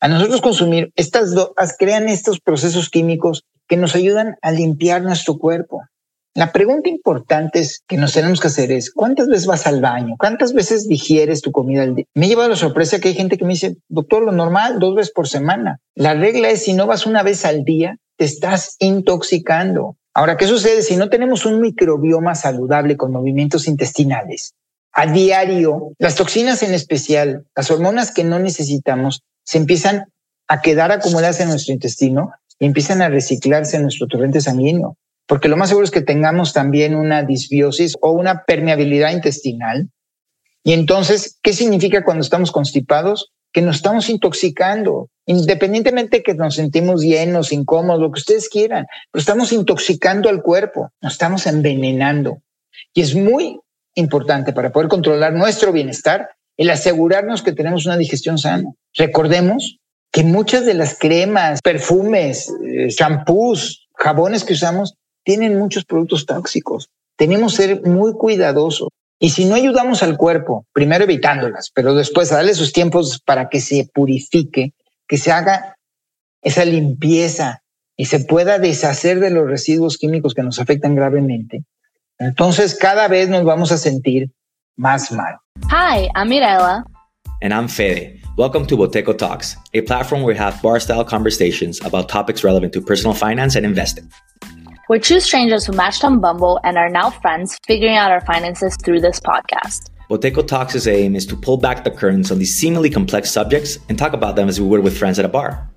A 0.00 0.08
nosotros 0.08 0.40
consumir 0.40 0.90
estas 0.96 1.34
dos, 1.34 1.50
crean 1.78 2.08
estos 2.08 2.40
procesos 2.40 2.88
químicos 2.88 3.44
que 3.68 3.76
nos 3.76 3.94
ayudan 3.94 4.36
a 4.40 4.50
limpiar 4.50 5.02
nuestro 5.02 5.36
cuerpo. 5.38 5.82
La 6.34 6.52
pregunta 6.52 6.88
importante 6.88 7.58
es 7.58 7.82
que 7.88 7.96
nos 7.96 8.12
tenemos 8.12 8.38
que 8.38 8.46
hacer 8.46 8.70
es, 8.70 8.92
¿cuántas 8.92 9.26
veces 9.26 9.46
vas 9.46 9.66
al 9.66 9.80
baño? 9.80 10.14
¿Cuántas 10.16 10.52
veces 10.52 10.86
digieres 10.86 11.42
tu 11.42 11.50
comida 11.50 11.82
al 11.82 11.96
día? 11.96 12.04
Me 12.14 12.26
ha 12.26 12.28
llevado 12.28 12.50
la 12.50 12.56
sorpresa 12.56 13.00
que 13.00 13.08
hay 13.08 13.14
gente 13.14 13.36
que 13.36 13.44
me 13.44 13.54
dice, 13.54 13.78
doctor, 13.88 14.22
lo 14.22 14.30
normal, 14.30 14.78
dos 14.78 14.94
veces 14.94 15.12
por 15.12 15.26
semana. 15.26 15.80
La 15.96 16.14
regla 16.14 16.50
es, 16.50 16.62
si 16.62 16.72
no 16.72 16.86
vas 16.86 17.04
una 17.04 17.24
vez 17.24 17.44
al 17.44 17.64
día, 17.64 17.96
te 18.16 18.26
estás 18.26 18.76
intoxicando. 18.78 19.96
Ahora, 20.14 20.36
¿qué 20.36 20.46
sucede 20.46 20.82
si 20.82 20.96
no 20.96 21.10
tenemos 21.10 21.46
un 21.46 21.60
microbioma 21.60 22.36
saludable 22.36 22.96
con 22.96 23.10
movimientos 23.10 23.66
intestinales? 23.66 24.54
A 24.92 25.06
diario, 25.06 25.94
las 25.98 26.14
toxinas 26.14 26.62
en 26.62 26.74
especial, 26.74 27.44
las 27.56 27.72
hormonas 27.72 28.12
que 28.12 28.22
no 28.22 28.38
necesitamos, 28.38 29.22
se 29.44 29.58
empiezan 29.58 30.04
a 30.46 30.60
quedar 30.60 30.92
acumuladas 30.92 31.40
en 31.40 31.48
nuestro 31.48 31.74
intestino 31.74 32.30
y 32.60 32.66
empiezan 32.66 33.02
a 33.02 33.08
reciclarse 33.08 33.76
en 33.76 33.82
nuestro 33.82 34.06
torrente 34.06 34.40
sanguíneo 34.40 34.96
porque 35.30 35.48
lo 35.48 35.56
más 35.56 35.68
seguro 35.68 35.84
es 35.84 35.92
que 35.92 36.00
tengamos 36.00 36.52
también 36.52 36.96
una 36.96 37.22
disbiosis 37.22 37.96
o 38.00 38.10
una 38.10 38.42
permeabilidad 38.42 39.12
intestinal. 39.12 39.88
Y 40.64 40.72
entonces, 40.72 41.38
¿qué 41.40 41.52
significa 41.52 42.02
cuando 42.02 42.22
estamos 42.22 42.50
constipados? 42.50 43.30
Que 43.52 43.62
nos 43.62 43.76
estamos 43.76 44.10
intoxicando, 44.10 45.08
independientemente 45.26 46.24
que 46.24 46.34
nos 46.34 46.56
sentimos 46.56 47.02
llenos, 47.02 47.52
incómodos, 47.52 48.02
lo 48.02 48.10
que 48.10 48.18
ustedes 48.18 48.48
quieran, 48.48 48.88
pero 49.12 49.20
estamos 49.20 49.52
intoxicando 49.52 50.28
al 50.28 50.42
cuerpo, 50.42 50.90
nos 51.00 51.12
estamos 51.12 51.46
envenenando. 51.46 52.42
Y 52.92 53.02
es 53.02 53.14
muy 53.14 53.60
importante 53.94 54.52
para 54.52 54.72
poder 54.72 54.88
controlar 54.88 55.32
nuestro 55.32 55.70
bienestar 55.70 56.30
el 56.56 56.70
asegurarnos 56.70 57.42
que 57.42 57.52
tenemos 57.52 57.86
una 57.86 57.96
digestión 57.96 58.36
sana. 58.36 58.68
Recordemos 58.96 59.78
que 60.10 60.24
muchas 60.24 60.66
de 60.66 60.74
las 60.74 60.98
cremas, 60.98 61.60
perfumes, 61.62 62.52
eh, 62.66 62.88
shampoos, 62.88 63.86
jabones 63.94 64.42
que 64.42 64.54
usamos 64.54 64.96
tienen 65.24 65.58
muchos 65.58 65.84
productos 65.84 66.26
tóxicos. 66.26 66.88
Tenemos 67.16 67.56
que 67.56 67.62
ser 67.64 67.82
muy 67.86 68.12
cuidadosos. 68.12 68.88
Y 69.18 69.30
si 69.30 69.44
no 69.44 69.54
ayudamos 69.54 70.02
al 70.02 70.16
cuerpo, 70.16 70.64
primero 70.72 71.04
evitándolas, 71.04 71.70
pero 71.74 71.94
después 71.94 72.32
a 72.32 72.36
darle 72.36 72.54
sus 72.54 72.72
tiempos 72.72 73.20
para 73.24 73.50
que 73.50 73.60
se 73.60 73.88
purifique, 73.92 74.72
que 75.06 75.18
se 75.18 75.30
haga 75.30 75.74
esa 76.42 76.64
limpieza 76.64 77.62
y 77.96 78.06
se 78.06 78.20
pueda 78.20 78.58
deshacer 78.58 79.20
de 79.20 79.30
los 79.30 79.46
residuos 79.46 79.98
químicos 79.98 80.32
que 80.32 80.42
nos 80.42 80.58
afectan 80.58 80.94
gravemente, 80.94 81.64
entonces 82.18 82.74
cada 82.74 83.08
vez 83.08 83.28
nos 83.28 83.44
vamos 83.44 83.72
a 83.72 83.76
sentir 83.76 84.30
más 84.76 85.12
mal. 85.12 85.36
Hi, 85.70 86.08
I'm 86.14 86.28
Mirella. 86.28 86.84
And 87.42 87.52
I'm 87.52 87.68
Fede. 87.68 88.20
Welcome 88.36 88.66
to 88.66 88.76
Boteco 88.76 89.16
Talks, 89.16 89.56
a 89.74 89.82
platform 89.82 90.22
where 90.22 90.34
we 90.34 90.38
have 90.38 90.60
bar 90.62 90.80
style 90.80 91.04
conversations 91.04 91.80
about 91.84 92.08
topics 92.08 92.42
relevant 92.44 92.72
to 92.72 92.80
personal 92.80 93.14
finance 93.14 93.56
and 93.56 93.66
investing. 93.66 94.08
We're 94.90 94.98
two 94.98 95.20
strangers 95.20 95.64
who 95.64 95.72
matched 95.72 96.02
on 96.02 96.18
Bumble 96.18 96.58
and 96.64 96.76
are 96.76 96.88
now 96.88 97.10
friends, 97.10 97.56
figuring 97.64 97.94
out 97.94 98.10
our 98.10 98.22
finances 98.22 98.76
through 98.82 98.98
this 98.98 99.20
podcast. 99.20 99.88
Boteco 100.10 100.44
Talks' 100.44 100.84
aim 100.88 101.14
is 101.14 101.24
to 101.26 101.36
pull 101.36 101.58
back 101.58 101.84
the 101.84 101.92
curtains 101.92 102.32
on 102.32 102.40
these 102.40 102.52
seemingly 102.52 102.90
complex 102.90 103.30
subjects 103.30 103.78
and 103.88 103.96
talk 103.96 104.14
about 104.14 104.34
them 104.34 104.48
as 104.48 104.60
we 104.60 104.66
would 104.66 104.82
with 104.82 104.98
friends 104.98 105.20
at 105.20 105.24
a 105.24 105.28
bar. 105.28 105.70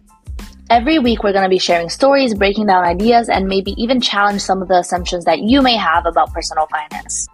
Every 0.72 0.98
week, 0.98 1.22
we're 1.22 1.32
going 1.32 1.44
to 1.44 1.48
be 1.48 1.60
sharing 1.60 1.90
stories, 1.90 2.34
breaking 2.34 2.66
down 2.66 2.84
ideas, 2.86 3.30
and 3.30 3.46
maybe 3.46 3.76
even 3.78 4.02
challenge 4.02 4.42
some 4.42 4.64
of 4.64 4.68
the 4.68 4.80
assumptions 4.80 5.26
that 5.26 5.42
you 5.42 5.62
may 5.62 5.76
have 5.76 6.08
about 6.08 6.34
personal 6.34 6.66
finance. 6.72 7.28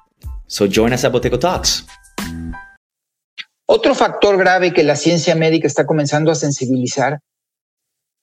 So 0.47 0.67
join 0.67 0.91
us 0.91 1.05
at 1.05 1.13
Boteco 1.13 1.39
Talks. 1.39 1.85
Otro 3.69 3.93
factor 3.93 4.35
grave 4.35 4.73
que 4.73 4.83
la 4.83 4.97
ciencia 4.97 5.33
médica 5.33 5.67
está 5.67 5.85
comenzando 5.85 6.29
a 6.29 6.35
sensibilizar 6.35 7.21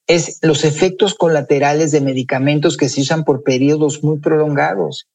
es 0.06 0.38
los 0.42 0.64
efectos 0.64 1.14
colaterales 1.14 1.90
de 1.90 2.00
medicamentos 2.00 2.76
que 2.76 2.88
se 2.88 3.00
usan 3.00 3.25
por 3.25 3.42
periodos 3.42 4.04
muy 4.04 4.18
prolongados, 4.18 5.08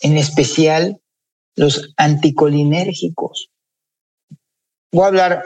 en 0.00 0.16
especial 0.16 1.00
los 1.56 1.94
anticolinérgicos. 1.96 3.50
Voy 4.92 5.04
a 5.04 5.08
hablar 5.08 5.42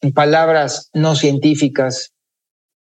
en 0.00 0.12
palabras 0.12 0.90
no 0.92 1.14
científicas. 1.14 2.12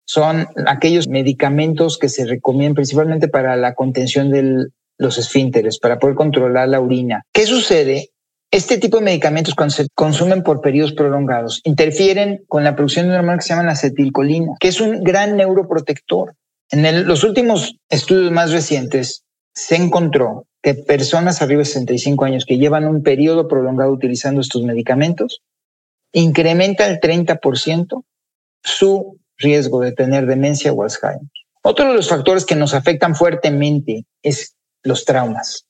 Son 0.06 0.46
aquellos 0.66 1.08
medicamentos 1.08 1.98
que 1.98 2.08
se 2.08 2.26
recomiendan 2.26 2.74
principalmente 2.74 3.28
para 3.28 3.56
la 3.56 3.74
contención 3.74 4.30
de 4.30 4.68
los 4.98 5.18
esfínteres, 5.18 5.78
para 5.78 5.98
poder 5.98 6.14
controlar 6.14 6.68
la 6.68 6.80
orina. 6.80 7.24
¿Qué 7.32 7.44
sucede? 7.44 8.10
Este 8.50 8.78
tipo 8.78 8.98
de 8.98 9.04
medicamentos, 9.04 9.54
cuando 9.54 9.74
se 9.74 9.88
consumen 9.94 10.42
por 10.42 10.60
periodos 10.60 10.92
prolongados, 10.92 11.60
interfieren 11.64 12.44
con 12.48 12.64
la 12.64 12.76
producción 12.76 13.06
de 13.06 13.10
una 13.10 13.18
hormona 13.18 13.38
que 13.38 13.42
se 13.42 13.48
llama 13.50 13.64
la 13.64 13.72
acetilcolina, 13.72 14.52
que 14.60 14.68
es 14.68 14.80
un 14.80 15.02
gran 15.02 15.36
neuroprotector. 15.36 16.34
En 16.70 17.06
los 17.06 17.24
últimos 17.24 17.76
estudios 17.88 18.30
más 18.30 18.52
recientes 18.52 19.24
se 19.52 19.76
encontró 19.76 20.46
que 20.62 20.74
personas 20.74 21.42
arriba 21.42 21.60
de 21.60 21.66
65 21.66 22.24
años 22.24 22.44
que 22.44 22.58
llevan 22.58 22.86
un 22.86 23.02
periodo 23.02 23.48
prolongado 23.48 23.92
utilizando 23.92 24.40
estos 24.40 24.62
medicamentos 24.62 25.42
incrementa 26.12 26.86
el 26.86 26.98
30% 26.98 28.02
su 28.62 29.18
riesgo 29.36 29.80
de 29.80 29.92
tener 29.92 30.26
demencia 30.26 30.72
o 30.72 30.82
Alzheimer. 30.82 31.28
Otro 31.62 31.88
de 31.88 31.94
los 31.94 32.08
factores 32.08 32.44
que 32.44 32.56
nos 32.56 32.74
afectan 32.74 33.14
fuertemente 33.14 34.06
es 34.22 34.56
los 34.82 35.04
traumas. 35.04 35.65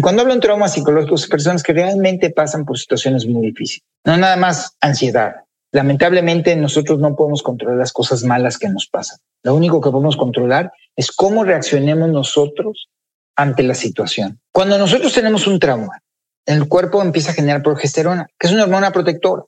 Cuando 0.00 0.22
hablo 0.22 0.34
de 0.34 0.40
traumas 0.40 0.74
psicológicos, 0.74 1.26
personas 1.26 1.62
que 1.62 1.72
realmente 1.72 2.30
pasan 2.30 2.64
por 2.64 2.78
situaciones 2.78 3.26
muy 3.26 3.46
difíciles, 3.46 3.84
no 4.04 4.16
nada 4.16 4.36
más 4.36 4.76
ansiedad. 4.80 5.36
Lamentablemente 5.72 6.54
nosotros 6.56 6.98
no 6.98 7.14
podemos 7.16 7.42
controlar 7.42 7.76
las 7.76 7.92
cosas 7.92 8.22
malas 8.24 8.58
que 8.58 8.68
nos 8.68 8.86
pasan. 8.86 9.18
Lo 9.42 9.54
único 9.54 9.80
que 9.80 9.90
podemos 9.90 10.16
controlar 10.16 10.72
es 10.96 11.12
cómo 11.12 11.44
reaccionemos 11.44 12.08
nosotros 12.08 12.88
ante 13.36 13.62
la 13.62 13.74
situación. 13.74 14.40
Cuando 14.52 14.78
nosotros 14.78 15.12
tenemos 15.12 15.46
un 15.46 15.58
trauma, 15.58 16.00
el 16.46 16.68
cuerpo 16.68 17.02
empieza 17.02 17.32
a 17.32 17.34
generar 17.34 17.62
progesterona, 17.62 18.28
que 18.38 18.46
es 18.46 18.52
una 18.52 18.64
hormona 18.64 18.92
protectora, 18.92 19.44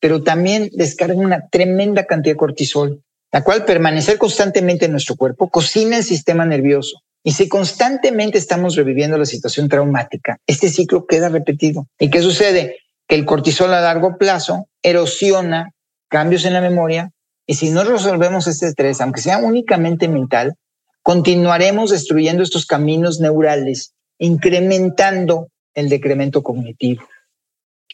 pero 0.00 0.22
también 0.22 0.70
descarga 0.72 1.14
una 1.14 1.48
tremenda 1.48 2.04
cantidad 2.04 2.34
de 2.34 2.38
cortisol, 2.38 3.02
la 3.32 3.42
cual 3.42 3.64
permanecer 3.64 4.18
constantemente 4.18 4.84
en 4.84 4.92
nuestro 4.92 5.16
cuerpo 5.16 5.50
cocina 5.50 5.96
el 5.96 6.04
sistema 6.04 6.44
nervioso 6.44 7.02
y 7.26 7.32
si 7.32 7.48
constantemente 7.48 8.36
estamos 8.36 8.76
reviviendo 8.76 9.16
la 9.16 9.24
situación 9.24 9.68
traumática, 9.70 10.38
este 10.46 10.68
ciclo 10.68 11.06
queda 11.06 11.30
repetido. 11.30 11.88
¿Y 11.98 12.10
qué 12.10 12.20
sucede? 12.20 12.76
Que 13.08 13.14
el 13.14 13.24
cortisol 13.24 13.72
a 13.72 13.80
largo 13.80 14.18
plazo 14.18 14.68
erosiona 14.82 15.72
cambios 16.08 16.44
en 16.44 16.52
la 16.52 16.60
memoria 16.60 17.10
Y 17.46 17.54
si 17.54 17.70
no 17.70 17.84
resolvemos 17.84 18.46
este 18.46 18.68
estrés, 18.68 19.00
aunque 19.00 19.20
sea 19.20 19.38
únicamente 19.38 20.08
mental, 20.08 20.54
continuaremos 21.02 21.90
destruyendo 21.90 22.42
estos 22.42 22.64
caminos 22.64 23.20
neurales, 23.20 23.92
incrementando 24.18 25.48
el 25.74 25.88
decremento 25.90 26.42
cognitivo. 26.42 27.06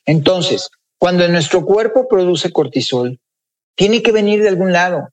Entonces, 0.06 0.70
cuando 0.98 1.26
nuestro 1.28 1.64
cuerpo 1.64 2.06
produce 2.08 2.52
cortisol, 2.52 3.18
tiene 3.74 4.02
que 4.02 4.12
venir 4.12 4.42
de 4.42 4.48
algún 4.48 4.72
lado. 4.72 5.08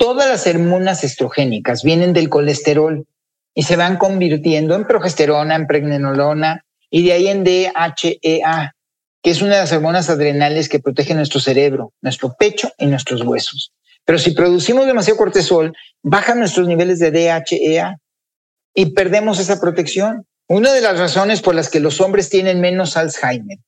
Todas 0.00 0.30
las 0.30 0.46
hormonas 0.46 1.04
estrogénicas 1.04 1.82
vienen 1.82 2.14
del 2.14 2.30
colesterol 2.30 3.06
y 3.54 3.64
se 3.64 3.76
van 3.76 3.98
convirtiendo 3.98 4.74
en 4.74 4.86
progesterona, 4.86 5.54
en 5.54 5.66
pregnenolona 5.66 6.64
y 6.88 7.04
de 7.04 7.12
ahí 7.12 7.28
en 7.28 7.44
DHEA, 7.44 8.74
que 9.22 9.30
es 9.30 9.42
una 9.42 9.56
de 9.56 9.60
las 9.60 9.72
hormonas 9.72 10.08
adrenales 10.08 10.70
que 10.70 10.80
protege 10.80 11.14
nuestro 11.14 11.38
cerebro, 11.38 11.92
nuestro 12.00 12.32
pecho 12.32 12.72
y 12.78 12.86
nuestros 12.86 13.20
huesos. 13.20 13.74
Pero 14.06 14.18
si 14.18 14.30
producimos 14.30 14.86
demasiado 14.86 15.18
cortisol, 15.18 15.76
bajan 16.02 16.38
nuestros 16.38 16.66
niveles 16.66 16.98
de 16.98 17.10
DHEA 17.10 17.96
y 18.72 18.86
perdemos 18.92 19.38
esa 19.38 19.60
protección. 19.60 20.26
Una 20.48 20.72
de 20.72 20.80
las 20.80 20.98
razones 20.98 21.42
por 21.42 21.54
las 21.54 21.68
que 21.68 21.78
los 21.78 22.00
hombres 22.00 22.30
tienen 22.30 22.62
menos 22.62 22.96
Alzheimer, 22.96 23.58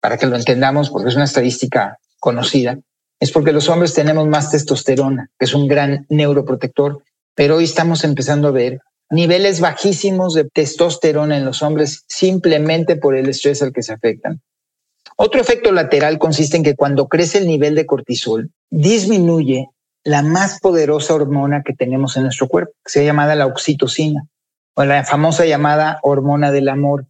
para 0.00 0.16
que 0.16 0.24
lo 0.24 0.34
entendamos, 0.34 0.88
porque 0.88 1.10
es 1.10 1.14
una 1.14 1.26
estadística 1.26 1.98
conocida, 2.20 2.78
es 3.22 3.30
porque 3.30 3.52
los 3.52 3.68
hombres 3.68 3.94
tenemos 3.94 4.26
más 4.26 4.50
testosterona, 4.50 5.30
que 5.38 5.44
es 5.44 5.54
un 5.54 5.68
gran 5.68 6.06
neuroprotector, 6.08 7.04
pero 7.36 7.54
hoy 7.54 7.64
estamos 7.64 8.02
empezando 8.02 8.48
a 8.48 8.50
ver 8.50 8.80
niveles 9.10 9.60
bajísimos 9.60 10.34
de 10.34 10.50
testosterona 10.52 11.36
en 11.36 11.44
los 11.44 11.62
hombres 11.62 12.02
simplemente 12.08 12.96
por 12.96 13.14
el 13.14 13.28
estrés 13.28 13.62
al 13.62 13.72
que 13.72 13.84
se 13.84 13.92
afectan. 13.92 14.40
Otro 15.16 15.40
efecto 15.40 15.70
lateral 15.70 16.18
consiste 16.18 16.56
en 16.56 16.64
que 16.64 16.74
cuando 16.74 17.06
crece 17.06 17.38
el 17.38 17.46
nivel 17.46 17.76
de 17.76 17.86
cortisol, 17.86 18.50
disminuye 18.70 19.68
la 20.02 20.22
más 20.22 20.58
poderosa 20.58 21.14
hormona 21.14 21.62
que 21.62 21.74
tenemos 21.74 22.16
en 22.16 22.24
nuestro 22.24 22.48
cuerpo, 22.48 22.72
que 22.84 22.90
se 22.90 23.04
llama 23.04 23.32
la 23.36 23.46
oxitocina, 23.46 24.26
o 24.74 24.82
la 24.82 25.04
famosa 25.04 25.46
llamada 25.46 26.00
hormona 26.02 26.50
del 26.50 26.68
amor. 26.68 27.06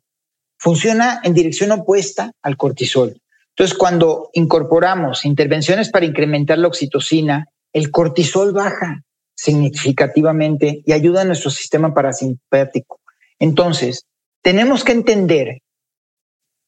Funciona 0.59 1.23
en 1.25 1.33
dirección 1.33 1.73
opuesta 1.73 2.33
al 2.43 2.59
cortisol. 2.59 3.22
Entonces, 3.57 3.77
cuando 3.77 4.31
incorporamos 4.33 5.25
intervenciones 5.25 5.91
para 5.91 6.07
incrementar 6.07 6.59
la 6.59 6.69
oxitocina, 6.69 7.49
el 7.73 7.91
cortisol 7.91 8.53
baja 8.53 9.03
significativamente 9.35 10.83
y 10.87 10.93
ayuda 10.93 11.23
a 11.23 11.25
nuestro 11.25 11.51
sistema 11.51 11.93
parasimpático. 11.93 13.01
Entonces, 13.39 14.07
tenemos 14.43 14.85
que 14.85 14.93
entender 14.93 15.59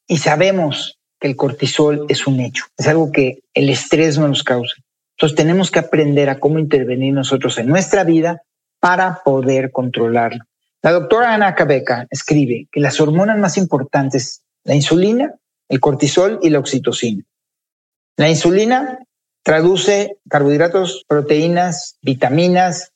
y 0.07 0.17
sabemos 0.17 0.99
que 1.19 1.27
el 1.27 1.35
cortisol 1.35 2.05
es 2.09 2.27
un 2.27 2.39
hecho, 2.39 2.65
es 2.77 2.87
algo 2.87 3.11
que 3.11 3.39
el 3.53 3.69
estrés 3.69 4.17
no 4.17 4.27
nos 4.27 4.43
causa. 4.43 4.75
Entonces, 5.17 5.35
tenemos 5.35 5.71
que 5.71 5.79
aprender 5.79 6.29
a 6.29 6.39
cómo 6.39 6.59
intervenir 6.59 7.13
nosotros 7.13 7.57
en 7.57 7.67
nuestra 7.67 8.03
vida 8.03 8.41
para 8.79 9.21
poder 9.23 9.71
controlarlo. 9.71 10.43
La 10.83 10.91
doctora 10.91 11.33
Ana 11.33 11.55
Cabeca 11.55 12.05
escribe 12.11 12.67
que 12.71 12.79
las 12.79 12.99
hormonas 13.01 13.39
más 13.39 13.57
importantes, 13.57 14.43
la 14.63 14.75
insulina, 14.75 15.33
el 15.69 15.79
cortisol 15.79 16.39
y 16.41 16.49
la 16.49 16.59
oxitocina. 16.59 17.23
La 18.17 18.29
insulina 18.29 18.99
traduce 19.43 20.17
carbohidratos, 20.29 21.03
proteínas, 21.07 21.97
vitaminas 22.01 22.91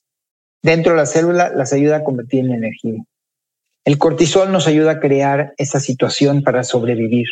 dentro 0.61 0.93
de 0.93 0.97
la 0.97 1.05
célula, 1.05 1.51
las 1.55 1.73
ayuda 1.73 1.97
a 1.97 2.03
convertir 2.03 2.41
en 2.41 2.53
energía. 2.53 3.03
El 3.85 3.97
cortisol 3.97 4.51
nos 4.51 4.67
ayuda 4.67 4.91
a 4.91 4.99
crear 4.99 5.53
esa 5.57 5.79
situación 5.79 6.43
para 6.43 6.63
sobrevivir, 6.63 7.27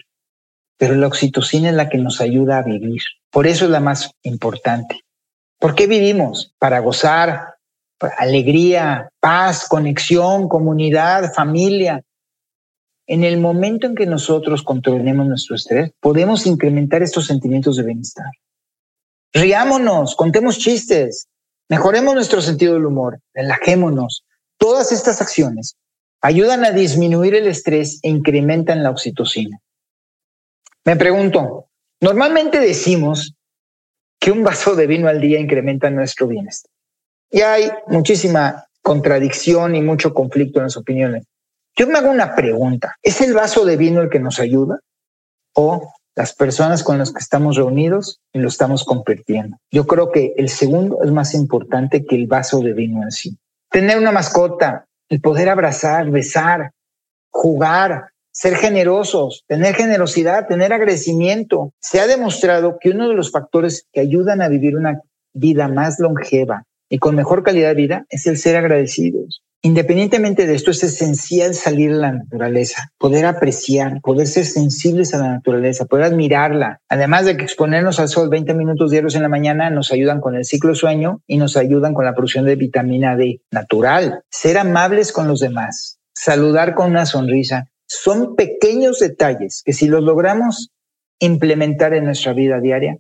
pero 0.77 0.96
la 0.96 1.08
oxitocina 1.08 1.70
es 1.70 1.75
la 1.75 1.89
que 1.89 1.98
nos 1.98 2.22
ayuda 2.22 2.60
a 2.60 2.63
vivir. 2.63 3.01
Por 3.32 3.48
eso 3.48 3.65
es 3.65 3.72
la 3.72 3.79
más 3.79 4.12
importante. 4.24 5.01
¿Por 5.60 5.75
qué 5.75 5.88
vivimos? 5.88 6.53
Para 6.60 6.79
gozar, 6.79 7.56
alegría, 8.17 9.10
paz, 9.20 9.67
conexión, 9.67 10.48
comunidad, 10.48 11.34
familia. 11.34 12.03
En 13.07 13.24
el 13.24 13.39
momento 13.39 13.87
en 13.87 13.96
que 13.96 14.05
nosotros 14.05 14.63
controlemos 14.63 15.25
nuestro 15.25 15.55
estrés, 15.55 15.91
podemos 16.01 16.46
incrementar 16.46 17.01
estos 17.01 17.25
sentimientos 17.25 17.77
de 17.77 17.83
bienestar. 17.83 18.31
Riámonos, 19.33 20.15
contemos 20.15 20.57
chistes, 20.57 21.29
mejoremos 21.70 22.13
nuestro 22.13 22.41
sentido 22.41 22.74
del 22.74 22.85
humor, 22.85 23.22
relajémonos. 23.33 24.25
Todas 24.57 24.91
estas 24.91 25.22
acciones 25.22 25.77
ayudan 26.22 26.65
a 26.65 26.72
disminuir 26.72 27.33
el 27.35 27.48
estrés 27.48 28.00
e 28.03 28.09
incrementan 28.09 28.83
la 28.83 28.89
oxitocina. 28.89 29.57
Me 30.83 30.98
pregunto, 30.98 31.70
normalmente 32.01 32.59
decimos 32.59 33.33
que 34.20 34.31
un 34.31 34.43
vaso 34.43 34.75
de 34.75 34.87
vino 34.87 35.07
al 35.07 35.22
día 35.22 35.39
incrementa 35.39 35.89
nuestro 35.89 36.27
bienestar. 36.27 36.72
Y 37.31 37.41
hay 37.41 37.70
muchísima 37.87 38.65
contradicción 38.81 39.75
y 39.75 39.81
mucho 39.81 40.13
conflicto 40.13 40.59
en 40.59 40.63
las 40.63 40.77
opiniones. 40.77 41.25
Yo 41.77 41.85
me 41.85 42.00
hago 42.00 42.09
una 42.09 42.35
pregunta. 42.35 42.96
¿Es 43.03 43.22
el 43.22 43.35
vaso 43.35 43.63
de 43.63 43.77
vino 43.77 44.01
el 44.01 44.09
que 44.09 44.20
nos 44.20 44.40
ayuda? 44.40 44.79
¿O 45.53 45.94
las 46.16 46.33
personas 46.33 46.83
con 46.83 46.98
las 46.98 47.13
que 47.13 47.20
estamos 47.20 47.55
reunidos 47.55 48.20
y 48.33 48.40
lo 48.40 48.48
estamos 48.48 48.83
compartiendo? 48.83 49.57
Yo 49.72 49.85
creo 49.85 50.11
que 50.11 50.33
el 50.37 50.50
segundo 50.50 51.03
es 51.03 51.11
más 51.11 51.35
importante 51.35 52.03
que 52.03 52.16
el 52.16 52.25
vaso 52.25 52.61
de 52.61 52.74
vino 52.74 53.03
en 53.03 53.11
sí. 53.11 53.37
Tener 53.70 54.00
una 54.00 54.11
mascota, 54.11 54.87
el 55.07 55.22
poder 55.22 55.50
abrazar, 55.50 56.09
besar, 56.09 56.72
jugar, 57.29 58.09
ser 58.31 58.55
generosos, 58.55 59.44
tener 59.48 59.75
generosidad, 59.75 60.48
tener 60.48 60.74
agradecimiento. 60.74 61.74
Se 61.79 62.00
ha 62.00 62.07
demostrado 62.07 62.79
que 62.81 62.90
uno 62.90 63.07
de 63.07 63.13
los 63.13 63.31
factores 63.31 63.85
que 63.94 64.00
ayudan 64.00 64.42
a 64.42 64.48
vivir 64.48 64.75
una 64.75 65.01
vida 65.33 65.68
más 65.68 66.00
longeva 66.00 66.63
y 66.90 66.98
con 66.98 67.16
mejor 67.16 67.44
calidad 67.44 67.70
de 67.70 67.75
vida 67.75 68.05
es 68.09 68.25
el 68.25 68.37
ser 68.37 68.55
agradecidos. 68.55 69.44
Independientemente 69.63 70.46
de 70.46 70.55
esto, 70.55 70.72
es 70.72 70.83
esencial 70.83 71.55
salir 71.55 71.91
a 71.91 71.96
la 71.96 72.11
naturaleza, 72.11 72.91
poder 72.98 73.25
apreciar, 73.25 74.00
poder 74.01 74.27
ser 74.27 74.46
sensibles 74.46 75.13
a 75.13 75.17
la 75.17 75.29
naturaleza, 75.29 75.85
poder 75.85 76.05
admirarla. 76.05 76.79
Además 76.89 77.25
de 77.25 77.37
que 77.37 77.43
exponernos 77.43 78.00
al 78.00 78.07
sol 78.07 78.29
20 78.29 78.53
minutos 78.53 78.91
diarios 78.91 79.15
en 79.15 79.24
la 79.24 79.29
mañana 79.29 79.70
nos 79.70 79.91
ayudan 79.91 80.22
con 80.22 80.35
el 80.35 80.46
ciclo 80.46 80.75
sueño 80.75 81.22
y 81.25 81.37
nos 81.37 81.57
ayudan 81.57 81.93
con 81.93 82.05
la 82.05 82.13
producción 82.13 82.46
de 82.46 82.55
vitamina 82.55 83.15
D 83.15 83.41
natural. 83.51 84.22
Ser 84.29 84.59
amables 84.59 85.11
con 85.11 85.27
los 85.27 85.39
demás, 85.39 86.00
saludar 86.13 86.75
con 86.75 86.91
una 86.91 87.05
sonrisa, 87.05 87.67
son 87.87 88.35
pequeños 88.35 89.00
detalles 89.00 89.63
que 89.65 89.74
si 89.74 89.87
los 89.87 90.03
logramos 90.03 90.70
implementar 91.20 91.93
en 91.93 92.05
nuestra 92.05 92.33
vida 92.33 92.59
diaria, 92.59 92.98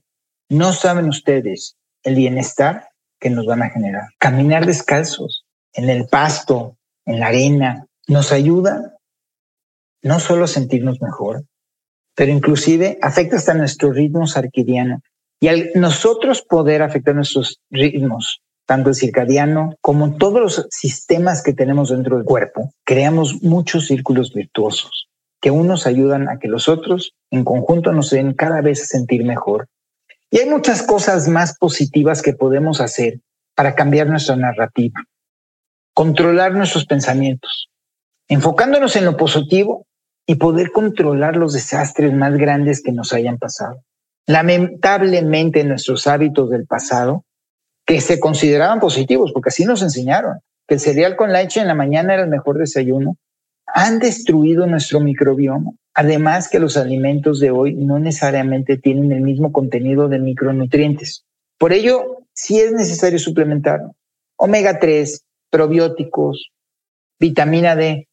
no 0.49 0.73
saben 0.73 1.07
ustedes 1.07 1.75
el 2.03 2.15
bienestar 2.15 2.89
que 3.19 3.29
nos 3.29 3.45
van 3.45 3.63
a 3.63 3.69
generar. 3.69 4.09
Caminar 4.17 4.65
descalzos, 4.65 5.45
en 5.77 5.89
el 5.89 6.07
pasto, 6.07 6.75
en 7.05 7.19
la 7.19 7.27
arena, 7.27 7.85
nos 8.07 8.31
ayuda 8.31 8.97
no 10.01 10.19
solo 10.19 10.45
a 10.45 10.47
sentirnos 10.47 11.01
mejor, 11.01 11.45
pero 12.15 12.31
inclusive 12.31 12.97
afecta 13.01 13.35
hasta 13.37 13.53
nuestro 13.53 13.91
ritmo 13.91 14.27
circadiano. 14.27 15.01
Y 15.39 15.49
al 15.49 15.69
nosotros 15.75 16.41
poder 16.41 16.81
afectar 16.81 17.13
nuestros 17.13 17.61
ritmos, 17.69 18.41
tanto 18.65 18.89
el 18.89 18.95
circadiano 18.95 19.75
como 19.81 20.17
todos 20.17 20.41
los 20.41 20.67
sistemas 20.71 21.43
que 21.43 21.53
tenemos 21.53 21.89
dentro 21.89 22.17
del 22.17 22.25
cuerpo, 22.25 22.71
creamos 22.83 23.43
muchos 23.43 23.85
círculos 23.85 24.33
virtuosos 24.33 25.07
que 25.39 25.51
unos 25.51 25.85
ayudan 25.85 26.27
a 26.27 26.39
que 26.39 26.47
los 26.47 26.67
otros 26.67 27.13
en 27.29 27.43
conjunto 27.43 27.91
nos 27.91 28.09
den 28.09 28.33
cada 28.33 28.61
vez 28.61 28.87
sentir 28.87 29.23
mejor. 29.23 29.67
Y 30.31 30.39
hay 30.39 30.49
muchas 30.49 30.81
cosas 30.81 31.27
más 31.27 31.55
positivas 31.59 32.23
que 32.23 32.33
podemos 32.33 32.81
hacer 32.81 33.19
para 33.55 33.75
cambiar 33.75 34.07
nuestra 34.07 34.35
narrativa 34.35 35.03
controlar 35.97 36.53
nuestros 36.53 36.85
pensamientos, 36.85 37.71
enfocándonos 38.27 38.95
en 38.97 39.05
lo 39.05 39.17
positivo 39.17 39.87
y 40.27 40.35
poder 40.35 40.71
controlar 40.71 41.35
los 41.35 41.53
desastres 41.53 42.13
más 42.13 42.37
grandes 42.37 42.83
que 42.83 42.91
nos 42.91 43.13
hayan 43.13 43.39
pasado. 43.39 43.81
Lamentablemente 44.27 45.63
nuestros 45.63 46.05
hábitos 46.05 46.51
del 46.51 46.67
pasado, 46.67 47.23
que 47.83 47.99
se 47.99 48.19
consideraban 48.19 48.79
positivos, 48.79 49.31
porque 49.33 49.49
así 49.49 49.65
nos 49.65 49.81
enseñaron, 49.81 50.37
que 50.67 50.75
el 50.75 50.79
cereal 50.79 51.15
con 51.15 51.33
leche 51.33 51.61
en 51.61 51.67
la 51.67 51.73
mañana 51.73 52.13
era 52.13 52.25
el 52.25 52.29
mejor 52.29 52.59
desayuno, 52.59 53.17
han 53.65 53.97
destruido 53.97 54.67
nuestro 54.67 54.99
microbioma. 54.99 55.71
Además 55.95 56.47
que 56.47 56.59
los 56.59 56.77
alimentos 56.77 57.39
de 57.39 57.49
hoy 57.49 57.73
no 57.73 57.97
necesariamente 57.97 58.77
tienen 58.77 59.11
el 59.13 59.21
mismo 59.21 59.51
contenido 59.51 60.09
de 60.09 60.19
micronutrientes. 60.19 61.25
Por 61.57 61.73
ello, 61.73 62.19
sí 62.33 62.59
es 62.59 62.71
necesario 62.71 63.17
suplementar 63.17 63.81
omega 64.37 64.77
3, 64.77 65.23
probióticos, 65.49 66.51
vitamina 67.19 67.75
D, 67.75 68.07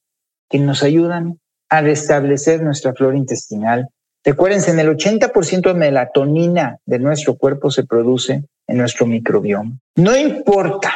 que 0.49 0.59
nos 0.59 0.83
ayudan 0.83 1.41
a 1.69 1.81
restablecer 1.81 2.63
nuestra 2.63 2.95
flora 2.95 3.17
intestinal. 3.17 3.89
Recuérdense, 4.25 4.71
en 4.71 4.79
el 4.79 4.89
80% 4.89 5.63
de 5.63 5.75
melatonina 5.75 6.79
de 6.87 6.99
nuestro 6.99 7.37
cuerpo 7.37 7.71
se 7.71 7.85
produce 7.85 8.45
en 8.67 8.79
nuestro 8.79 9.07
microbioma. 9.07 9.79
No 9.97 10.17
importa 10.17 10.95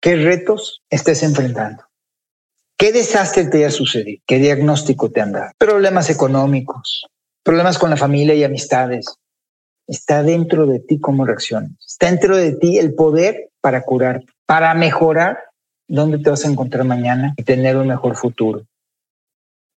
qué 0.00 0.16
retos 0.16 0.82
estés 0.90 1.22
enfrentando, 1.22 1.84
qué 2.76 2.92
desastre 2.92 3.44
te 3.46 3.58
haya 3.58 3.70
sucedido, 3.70 4.22
qué 4.26 4.38
diagnóstico 4.38 5.10
te 5.10 5.20
han 5.20 5.32
dado, 5.32 5.52
problemas 5.58 6.10
económicos, 6.10 7.06
problemas 7.44 7.78
con 7.78 7.90
la 7.90 7.96
familia 7.96 8.34
y 8.34 8.44
amistades, 8.44 9.06
está 9.86 10.22
dentro 10.22 10.66
de 10.66 10.80
ti 10.80 11.00
cómo 11.00 11.24
reaccionas. 11.24 11.72
Está 11.86 12.06
dentro 12.06 12.36
de 12.36 12.52
ti 12.52 12.78
el 12.78 12.94
poder 12.94 13.50
para 13.60 13.82
curar, 13.82 14.22
para 14.46 14.74
mejorar 14.74 15.38
dónde 15.88 16.18
te 16.18 16.30
vas 16.30 16.44
a 16.44 16.50
encontrar 16.50 16.84
mañana 16.84 17.34
y 17.36 17.42
tener 17.42 17.76
un 17.76 17.88
mejor 17.88 18.14
futuro. 18.14 18.64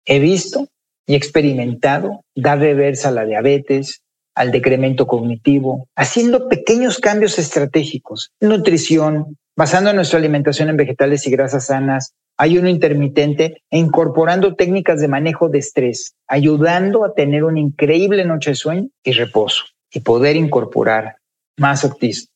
He 0.06 0.19
visto 0.19 0.67
y 1.08 1.15
experimentado 1.15 2.24
dar 2.36 2.60
reversa 2.60 3.10
a 3.10 3.12
la 3.12 3.26
diabetes, 3.26 4.02
al 4.36 4.52
decremento 4.52 5.08
cognitivo, 5.08 5.88
haciendo 5.95 6.47
pequeños 6.47 7.00
cambios 7.00 7.38
estratégicos, 7.39 8.32
nutrición, 8.39 9.38
basando 9.56 9.93
nuestra 9.93 10.19
alimentación 10.19 10.69
en 10.69 10.78
vegetales 10.78 11.26
y 11.28 11.32
grasas 11.32 11.65
sanas, 11.65 12.13
ayuno 12.38 12.69
intermitente 12.69 13.62
e 13.69 13.78
incorporando 13.78 14.56
técnicas 14.56 15.02
de 15.02 15.08
manejo 15.08 15.50
de 15.50 15.60
estrés, 15.60 16.13
ayudando 16.28 17.04
a 17.04 17.13
tener 17.13 17.43
una 17.43 17.60
increíble 17.60 18.26
noche 18.26 18.52
de 18.52 18.56
sueño 18.56 18.88
y 19.04 19.12
reposo 19.12 19.65
y 19.91 20.00
poder 20.00 20.36
incorporar 20.36 21.17
más 21.58 21.88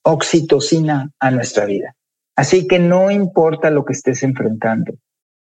oxitocina 0.03 1.11
a 1.19 1.31
nuestra 1.31 1.65
vida. 1.65 1.95
Así 2.35 2.67
que 2.67 2.79
no 2.79 3.11
importa 3.11 3.69
lo 3.69 3.85
que 3.85 3.93
estés 3.93 4.23
enfrentando, 4.23 4.93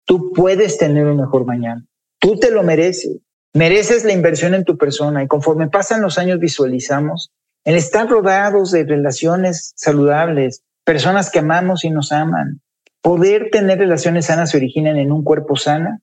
tú 0.05 0.33
puedes 0.33 0.79
tener 0.79 1.07
un 1.07 1.18
mejor 1.18 1.45
mañana. 1.45 1.85
Tú 2.18 2.38
te 2.38 2.51
lo 2.51 2.62
mereces. 2.62 3.18
Mereces 3.55 4.05
la 4.05 4.12
inversión 4.12 4.55
en 4.55 4.64
tu 4.64 4.79
persona 4.79 5.23
y 5.23 5.29
conforme 5.29 5.68
pasan 5.68 6.01
los 6.01 6.18
años 6.18 6.38
visualizamos 6.38 7.31
el 7.64 7.77
estar 7.77 8.09
rodeados 8.09 8.73
de 8.73 8.85
relaciones 8.85 9.73
saludables, 9.77 10.62
personas 10.85 11.31
que 11.31 11.40
amamos 11.40 11.85
y 11.85 11.90
nos 11.90 12.11
aman. 12.11 12.61
Poder 13.03 13.51
tener 13.51 13.79
relaciones 13.79 14.27
sanas 14.27 14.51
se 14.51 14.57
originan 14.57 14.97
en 14.97 15.12
un 15.12 15.23
cuerpo 15.23 15.57
sano, 15.57 16.01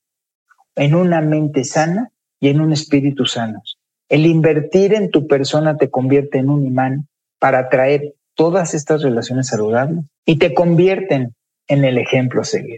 en 0.76 0.96
una 0.96 1.22
mente 1.22 1.64
sana 1.64 2.12
y 2.40 2.50
en 2.50 2.62
un 2.62 2.72
espíritu 2.72 3.26
sano. 3.26 3.62
El 4.10 4.26
invertir 4.26 4.94
en 4.94 5.12
tu 5.12 5.28
persona 5.28 5.78
te 5.78 5.90
convierte 5.90 6.38
en 6.38 6.50
un 6.50 6.66
imán 6.66 7.08
para 7.40 7.60
atraer 7.60 8.16
todas 8.40 8.74
estas 8.74 9.04
relaciones 9.04 9.48
saludables 9.48 10.06
y 10.26 10.38
te 10.38 10.54
convierten 10.54 11.36
en 11.68 11.84
el 11.84 11.98
ejemplo 11.98 12.40
a 12.40 12.46
seguir. 12.46 12.78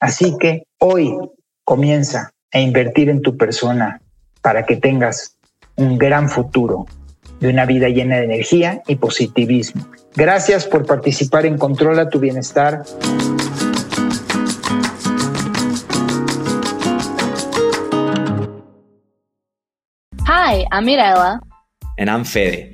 Así 0.00 0.38
que 0.40 0.62
hoy 0.78 1.14
comienza 1.62 2.32
a 2.50 2.58
invertir 2.58 3.10
en 3.10 3.20
tu 3.20 3.36
persona 3.36 4.00
para 4.40 4.64
que 4.64 4.76
tengas 4.76 5.36
un 5.76 5.98
gran 5.98 6.30
futuro 6.30 6.86
de 7.38 7.50
una 7.50 7.66
vida 7.66 7.90
llena 7.90 8.16
de 8.16 8.24
energía 8.24 8.82
y 8.86 8.96
positivismo. 8.96 9.86
Gracias 10.16 10.64
por 10.64 10.86
participar 10.86 11.44
en 11.44 11.58
Controla 11.58 12.08
tu 12.08 12.18
Bienestar. 12.18 12.82
Hi, 20.26 20.64
I'm 20.72 20.86
Mirella. 20.86 21.40
And 21.98 22.08
I'm 22.08 22.24
Fede. 22.24 22.73